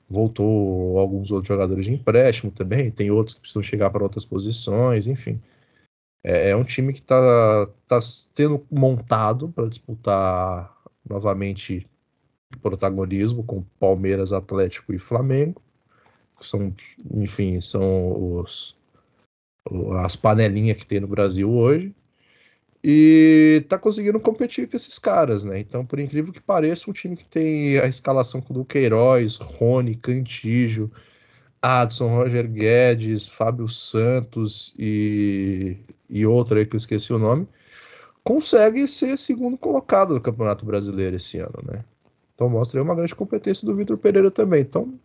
[0.09, 2.89] voltou alguns outros jogadores de empréstimo também.
[2.91, 5.39] Tem outros que precisam chegar para outras posições, enfim.
[6.23, 10.75] É, é um time que está tá sendo montado para disputar
[11.07, 11.87] novamente
[12.61, 15.61] protagonismo com Palmeiras, Atlético e Flamengo.
[16.39, 16.73] São,
[17.13, 18.75] enfim, são os,
[20.03, 21.93] as panelinhas que tem no Brasil hoje.
[22.83, 25.59] E tá conseguindo competir com esses caras, né?
[25.59, 29.93] Então, por incrível que pareça, um time que tem a escalação com o Queiroz, Rony,
[29.93, 30.91] Cantígio,
[31.61, 35.77] Adson, Roger Guedes, Fábio Santos e,
[36.11, 37.47] e outra aí que eu esqueci o nome,
[38.23, 41.83] consegue ser segundo colocado no Campeonato Brasileiro esse ano, né?
[42.35, 44.61] Então mostra aí uma grande competência do Vitor Pereira também.
[44.61, 44.99] Então,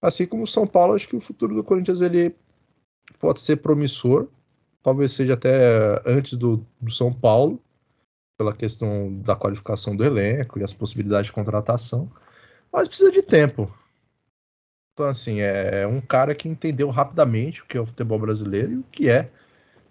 [0.00, 2.34] assim como o São Paulo, acho que o futuro do Corinthians ele
[3.18, 4.28] pode ser promissor,
[4.82, 7.60] talvez seja até antes do, do São Paulo,
[8.38, 12.10] pela questão da qualificação do elenco e as possibilidades de contratação,
[12.72, 13.72] mas precisa de tempo.
[14.92, 18.76] Então, assim, é um cara que entendeu rapidamente o que é o futebol brasileiro e
[18.78, 19.30] o que é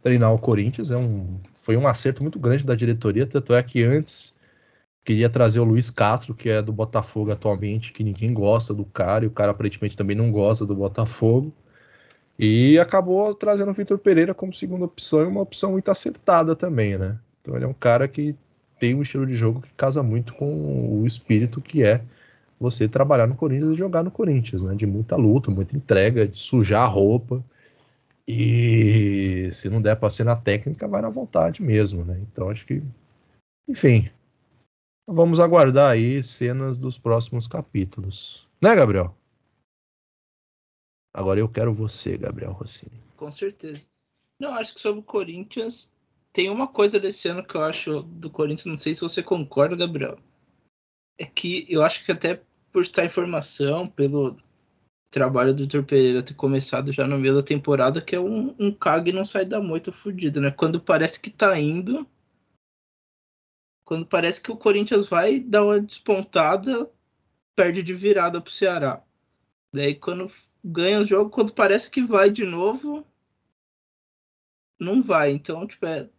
[0.02, 0.92] treinar o Corinthians.
[0.92, 4.36] É um, foi um acerto muito grande da diretoria, tanto é que antes
[5.04, 9.26] queria trazer o Luiz Castro, que é do Botafogo atualmente, que ninguém gosta do cara,
[9.26, 11.54] e o cara aparentemente também não gosta do Botafogo.
[12.38, 16.98] E acabou trazendo o Vitor Pereira como segunda opção, e uma opção muito acertada também,
[16.98, 17.18] né?
[17.42, 18.36] Então ele é um cara que
[18.80, 22.02] tem um estilo de jogo que casa muito com o espírito que é
[22.60, 24.76] você trabalhar no Corinthians e jogar no Corinthians, né?
[24.76, 27.44] De muita luta, muita entrega, de sujar a roupa.
[28.34, 32.18] E se não der para ser na técnica, vai na vontade mesmo, né?
[32.22, 32.82] Então acho que,
[33.68, 34.10] enfim,
[35.06, 39.14] vamos aguardar aí cenas dos próximos capítulos, né, Gabriel?
[41.14, 42.98] Agora eu quero você, Gabriel Rossini.
[43.18, 43.86] Com certeza.
[44.40, 45.92] Não, acho que sobre o Corinthians
[46.32, 49.76] tem uma coisa desse ano que eu acho do Corinthians, não sei se você concorda,
[49.76, 50.18] Gabriel.
[51.20, 54.38] É que eu acho que até por estar informação, pelo
[55.12, 58.72] trabalho do Vitor Pereira ter começado já no meio da temporada, que é um, um
[58.74, 60.52] cague não sai da moita fudido, né?
[60.52, 62.08] Quando parece que tá indo,
[63.92, 66.90] Quando parece que o Corinthians vai dar uma despontada,
[67.56, 69.04] perde de virada pro Ceará.
[69.74, 70.32] Daí quando
[70.64, 73.06] ganha o jogo, quando parece que vai de novo,
[74.80, 75.32] não vai.
[75.32, 76.10] Então, tipo, é,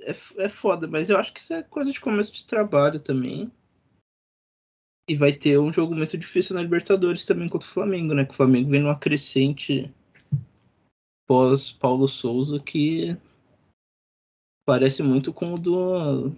[0.00, 3.52] é, é foda, mas eu acho que isso é coisa de começo de trabalho também.
[5.10, 8.24] E vai ter um jogo muito difícil na Libertadores também contra o Flamengo, né?
[8.24, 9.90] Que o Flamengo vem numa crescente
[11.26, 13.16] pós Paulo Souza que
[14.64, 16.30] parece muito com o do,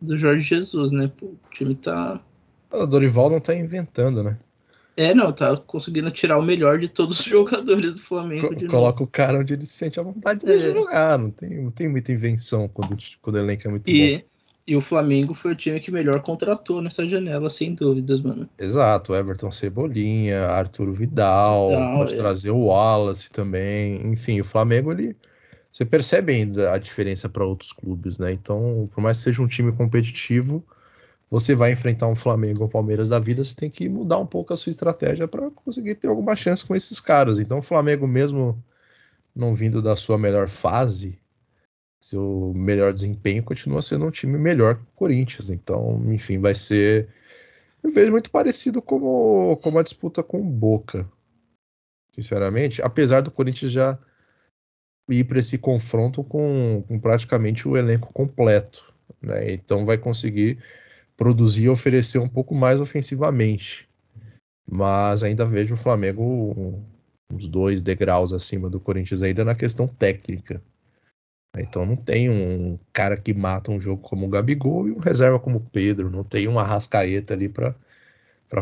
[0.00, 1.12] do Jorge Jesus, né?
[1.20, 2.18] O time tá.
[2.70, 4.38] O Dorival não tá inventando, né?
[4.96, 8.48] É, não, tá conseguindo tirar o melhor de todos os jogadores do Flamengo.
[8.48, 9.04] Co coloca novo.
[9.04, 10.56] o cara onde ele se sente a vontade É.
[10.56, 11.18] de jogar.
[11.18, 14.31] Não tem, não tem muita invenção quando, quando o elenco é muito bom.
[14.66, 18.48] E, o Flamengo foi o time que melhor contratou nessa janela, sem dúvidas, mano.
[18.58, 22.16] Exato, Everton Cebolinha, Arturo Vidal, Vidal, pode é.
[22.16, 24.00] trazer o Wallace também.
[24.06, 25.16] Enfim, o Flamengo, ele.
[25.70, 28.30] Você percebe ainda a diferença para outros clubes, né?
[28.30, 30.62] Então, por mais que seja um time competitivo,
[31.30, 34.52] você vai enfrentar um Flamengo ou Palmeiras da vida, você tem que mudar um pouco
[34.52, 37.40] a sua estratégia para conseguir ter alguma chance com esses caras.
[37.40, 38.62] Então, o Flamengo, mesmo
[39.34, 41.18] não vindo da sua melhor fase,
[42.02, 45.50] seu melhor desempenho continua sendo um time melhor que o Corinthians.
[45.50, 47.08] Então, enfim, vai ser.
[47.82, 51.08] Eu vejo muito parecido como, como a disputa com o Boca.
[52.14, 53.98] Sinceramente, apesar do Corinthians já
[55.08, 58.92] ir para esse confronto com, com praticamente o elenco completo.
[59.20, 59.52] Né?
[59.52, 60.58] Então vai conseguir
[61.16, 63.88] produzir e oferecer um pouco mais ofensivamente.
[64.68, 66.82] Mas ainda vejo o Flamengo
[67.32, 70.60] uns dois degraus acima do Corinthians ainda na questão técnica.
[71.58, 75.38] Então não tem um cara que mata um jogo como o Gabigol e um reserva
[75.38, 77.74] como o Pedro, não tem uma rascaeta ali para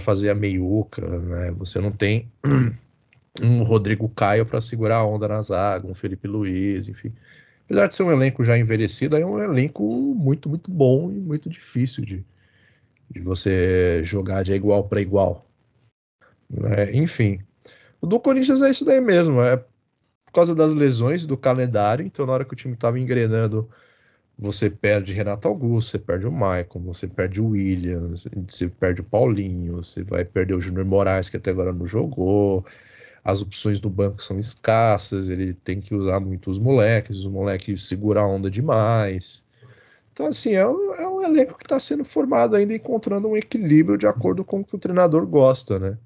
[0.01, 1.53] fazer a meiuca, né?
[1.53, 2.31] Você não tem
[3.41, 7.13] um Rodrigo Caio para segurar a onda na zaga, um Felipe Luiz, enfim.
[7.67, 11.49] Apesar de ser um elenco já envelhecido, é um elenco muito, muito bom e muito
[11.49, 12.25] difícil de,
[13.11, 15.47] de você jogar de igual para igual.
[16.49, 16.93] né?
[16.95, 17.41] Enfim,
[18.01, 19.65] o do Corinthians é isso daí mesmo, é
[20.31, 23.69] por causa das lesões do calendário, então na hora que o time estava engrenando,
[24.39, 28.15] você perde Renato Augusto, você perde o Maicon, você perde o William,
[28.49, 32.65] você perde o Paulinho, você vai perder o Júnior Moraes, que até agora não jogou,
[33.25, 37.87] as opções do banco são escassas, ele tem que usar muito os moleques, os moleques
[37.87, 39.45] seguram a onda demais.
[40.13, 43.99] Então, assim, é um, é um elenco que está sendo formado ainda, encontrando um equilíbrio
[43.99, 45.99] de acordo com o que o treinador gosta, né?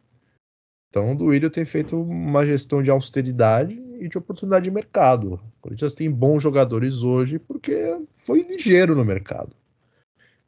[0.94, 5.34] Então, o Duílio tem feito uma gestão de austeridade e de oportunidade de mercado.
[5.34, 9.56] O Corinthians tem bons jogadores hoje porque foi ligeiro no mercado.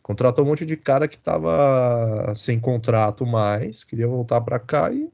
[0.01, 5.11] Contratou um monte de cara que estava sem contrato mais, queria voltar para cá e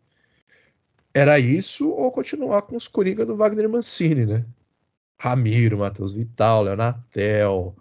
[1.14, 4.45] era isso ou continuar com os Coringa do Wagner Mancini, né?
[5.18, 7.74] Ramiro, Matheus Vital, Leonatel,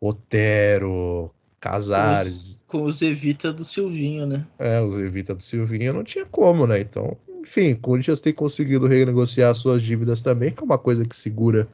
[0.00, 1.34] Otero,
[1.64, 2.60] Casares.
[2.66, 4.46] Com os Evita do Silvinho, né?
[4.58, 6.78] É, os Evita do Silvinho não tinha como, né?
[6.78, 11.16] Então, enfim, o Corinthians tem conseguido renegociar suas dívidas também, que é uma coisa que
[11.16, 11.66] segura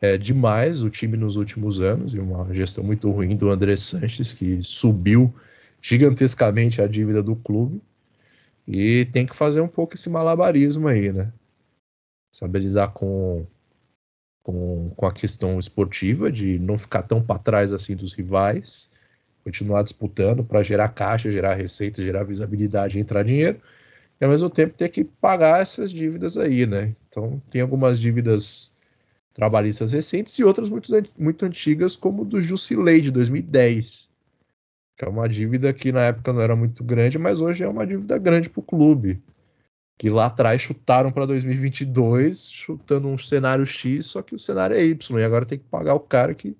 [0.00, 4.32] é, demais o time nos últimos anos, e uma gestão muito ruim do André Sanches,
[4.32, 5.30] que subiu
[5.82, 7.82] gigantescamente a dívida do clube.
[8.66, 11.30] E tem que fazer um pouco esse malabarismo aí, né?
[12.32, 13.44] Saber lidar com,
[14.42, 18.90] com, com a questão esportiva, de não ficar tão para trás assim dos rivais,
[19.44, 23.60] continuar disputando para gerar caixa, gerar receita, gerar visibilidade entrar dinheiro,
[24.20, 26.94] e ao mesmo tempo ter que pagar essas dívidas aí, né?
[27.08, 28.74] Então tem algumas dívidas
[29.34, 34.12] trabalhistas recentes e outras muito, muito antigas, como do Jusilei de 2010
[34.96, 37.86] que é uma dívida que na época não era muito grande, mas hoje é uma
[37.86, 39.20] dívida grande para o clube.
[39.98, 44.84] Que lá atrás chutaram para 2022, chutando um cenário X, só que o cenário é
[44.84, 46.56] Y, e agora tem que pagar o cara que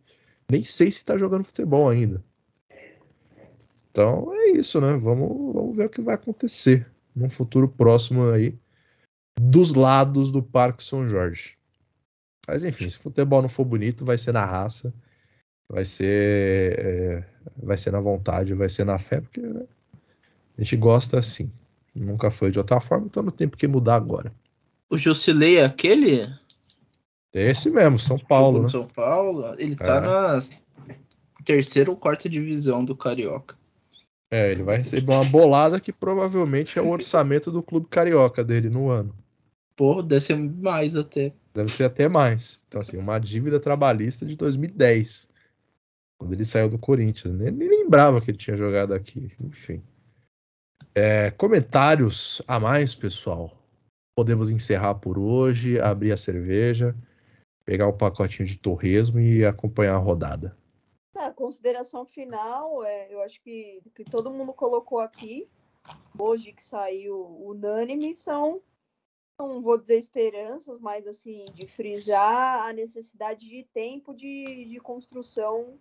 [0.51, 2.23] nem sei se está jogando futebol ainda.
[3.93, 4.97] Então é isso, né?
[4.97, 8.59] Vamos, vamos ver o que vai acontecer num futuro próximo aí
[9.41, 11.57] dos lados do Parque São Jorge.
[12.49, 14.93] Mas enfim, se o futebol não for bonito, vai ser na raça
[15.73, 17.25] vai ser é,
[17.57, 19.65] vai ser na vontade, vai ser na fé, porque né,
[20.59, 21.51] a gente gosta assim.
[21.95, 24.33] Nunca foi de outra forma, então não tem por que mudar agora.
[24.89, 26.23] O Jusilei é aquele?
[27.35, 28.69] É esse mesmo, São Paulo, né?
[28.69, 29.55] São Paulo.
[29.59, 30.01] Ele tá É.
[30.01, 30.39] na
[31.45, 33.57] terceira ou quarta divisão do Carioca.
[34.33, 38.71] É, ele vai receber uma bolada que provavelmente é o orçamento do clube carioca dele
[38.71, 39.15] no ano.
[39.77, 41.35] Porra, deve ser mais até.
[41.53, 42.65] Deve ser até mais.
[42.67, 45.31] Então, assim, uma dívida trabalhista de 2010.
[46.19, 47.35] Quando ele saiu do Corinthians.
[47.35, 49.31] Nem, nem lembrava que ele tinha jogado aqui.
[49.39, 49.83] Enfim.
[50.95, 53.55] É, comentários a mais, pessoal.
[54.17, 56.97] Podemos encerrar por hoje, abrir a cerveja,
[57.67, 60.57] pegar um pacotinho de torresmo e acompanhar a rodada.
[61.27, 65.49] A consideração final, é, eu acho que, que todo mundo colocou aqui,
[66.19, 68.61] hoje que saiu unânime, são,
[69.39, 75.79] não vou dizer esperanças, mas assim, de frisar a necessidade de tempo de, de construção,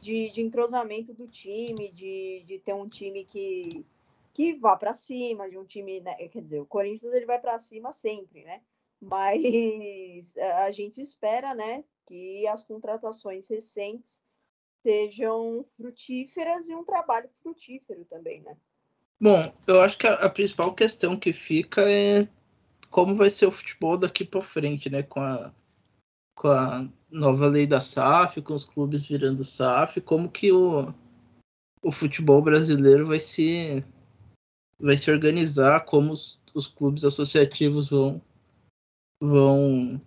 [0.00, 3.84] de, de entrosamento do time, de, de ter um time que,
[4.32, 6.14] que vá para cima, de um time, né?
[6.28, 8.60] quer dizer, o Corinthians ele vai para cima sempre, né?
[9.00, 14.20] Mas a gente espera, né, que as contratações recentes
[14.82, 18.56] sejam frutíferas e um trabalho frutífero também, né?
[19.20, 22.28] Bom, eu acho que a, a principal questão que fica é
[22.90, 25.02] como vai ser o futebol daqui para frente, né?
[25.02, 25.52] Com a,
[26.34, 30.92] com a nova lei da SAF, com os clubes virando SAF, como que o,
[31.82, 33.84] o futebol brasileiro vai se
[34.78, 38.20] vai se organizar, como os, os clubes associativos vão
[39.20, 40.00] vão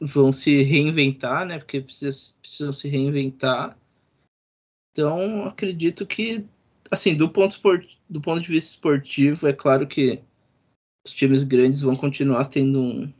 [0.00, 1.58] vão se reinventar, né?
[1.58, 3.78] Porque precisam, precisam se reinventar.
[4.92, 6.44] Então, acredito que,
[6.90, 7.58] assim, do ponto,
[8.08, 10.22] do ponto de vista esportivo, é claro que
[11.06, 13.12] os times grandes vão continuar tendo um.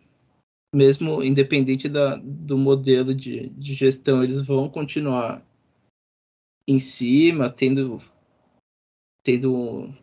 [0.75, 5.43] Mesmo independente da, do modelo de, de gestão, eles vão continuar
[6.67, 8.03] em cima, tendo,
[9.23, 9.95] tendo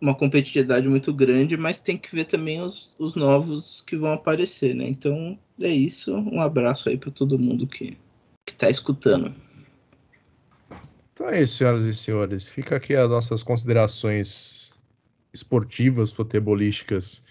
[0.00, 4.74] uma competitividade muito grande, mas tem que ver também os, os novos que vão aparecer,
[4.74, 4.88] né?
[4.88, 6.14] Então é isso.
[6.14, 7.98] Um abraço aí para todo mundo que
[8.46, 9.34] está escutando.
[11.12, 12.48] Então é isso, senhoras e senhores.
[12.48, 14.72] Fica aqui as nossas considerações
[15.32, 17.24] esportivas, futebolísticas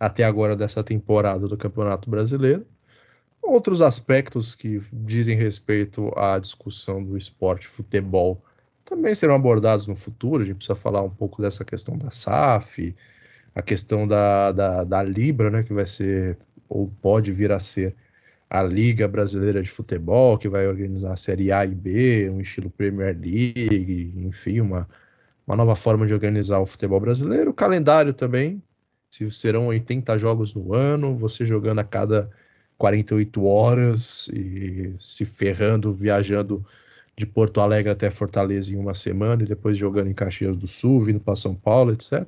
[0.00, 2.66] até agora dessa temporada do Campeonato Brasileiro.
[3.42, 8.42] Outros aspectos que dizem respeito à discussão do esporte futebol
[8.88, 10.42] também serão abordados no futuro.
[10.42, 12.94] A gente precisa falar um pouco dessa questão da SAF,
[13.54, 17.94] a questão da, da, da Libra, né, que vai ser, ou pode vir a ser,
[18.48, 22.70] a Liga Brasileira de Futebol, que vai organizar a Série A e B, um estilo
[22.70, 24.88] Premier League, enfim, uma,
[25.46, 27.50] uma nova forma de organizar o futebol brasileiro.
[27.50, 28.62] O calendário também,
[29.10, 32.30] se serão 80 jogos no ano, você jogando a cada
[32.78, 36.64] 48 horas e se ferrando, viajando
[37.18, 41.00] de Porto Alegre até Fortaleza em uma semana e depois jogando em Caxias do Sul,
[41.00, 42.24] vindo para São Paulo, etc.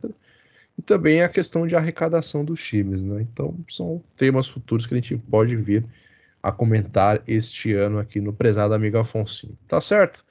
[0.77, 3.23] E também a questão de arrecadação dos times, né?
[3.23, 5.85] Então são temas futuros que a gente pode vir
[6.43, 9.57] a comentar este ano aqui no Prezado Amigo Afonso.
[9.69, 10.25] Tá certo?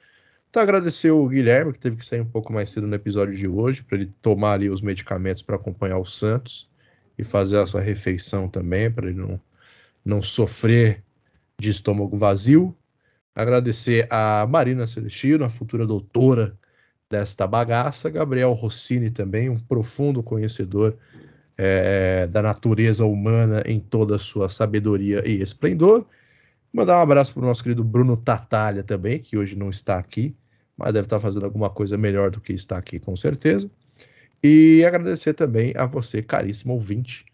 [0.50, 3.48] Então agradecer o Guilherme, que teve que sair um pouco mais cedo no episódio de
[3.48, 6.68] hoje, para ele tomar ali os medicamentos para acompanhar o Santos
[7.16, 9.40] e fazer a sua refeição também, para ele não,
[10.04, 11.02] não sofrer
[11.58, 12.76] de estômago vazio.
[13.40, 16.58] Agradecer a Marina Celestino, a futura doutora
[17.08, 20.94] desta bagaça, Gabriel Rossini também, um profundo conhecedor
[21.56, 26.04] é, da natureza humana em toda a sua sabedoria e esplendor.
[26.70, 30.36] Mandar um abraço para o nosso querido Bruno Tatalha também, que hoje não está aqui,
[30.76, 33.70] mas deve estar fazendo alguma coisa melhor do que está aqui, com certeza.
[34.44, 37.24] E agradecer também a você, caríssimo ouvinte,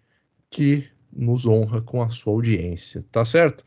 [0.50, 3.64] que nos honra com a sua audiência, tá certo?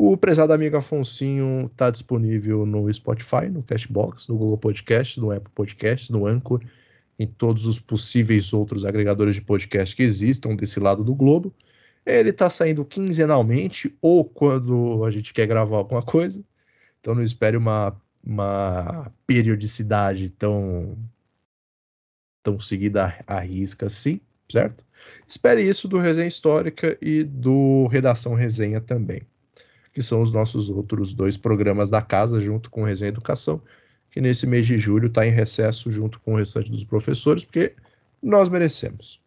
[0.00, 5.52] O prezado amigo Afonsinho está disponível no Spotify, no Cashbox, no Google Podcast, no Apple
[5.52, 6.62] Podcast, no Anchor,
[7.18, 11.52] em todos os possíveis outros agregadores de podcast que existam desse lado do globo.
[12.06, 16.44] Ele está saindo quinzenalmente ou quando a gente quer gravar alguma coisa.
[17.00, 20.96] Então não espere uma, uma periodicidade tão,
[22.44, 24.86] tão seguida à risca assim, certo?
[25.26, 29.26] Espere isso do Resenha Histórica e do Redação Resenha também
[29.98, 33.60] que são os nossos outros dois programas da casa, junto com o Resenha Educação,
[34.12, 37.74] que nesse mês de julho está em recesso junto com o restante dos professores, porque
[38.22, 39.20] nós merecemos.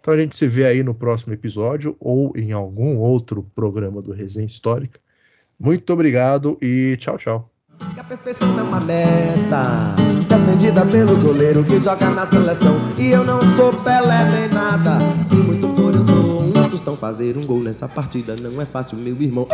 [0.00, 4.10] Então a gente se vê aí no próximo episódio ou em algum outro programa do
[4.10, 4.98] Resenha Histórica.
[5.60, 7.50] Muito obrigado e tchau, tchau.
[7.78, 9.94] A perfeição é uma meta
[10.26, 15.36] Defendida pelo goleiro que joga na seleção E eu não sou Pelé nem nada Se
[15.36, 16.25] muito for eu sou
[16.76, 19.48] Tostão Fazer um gol nessa partida não é fácil, meu irmão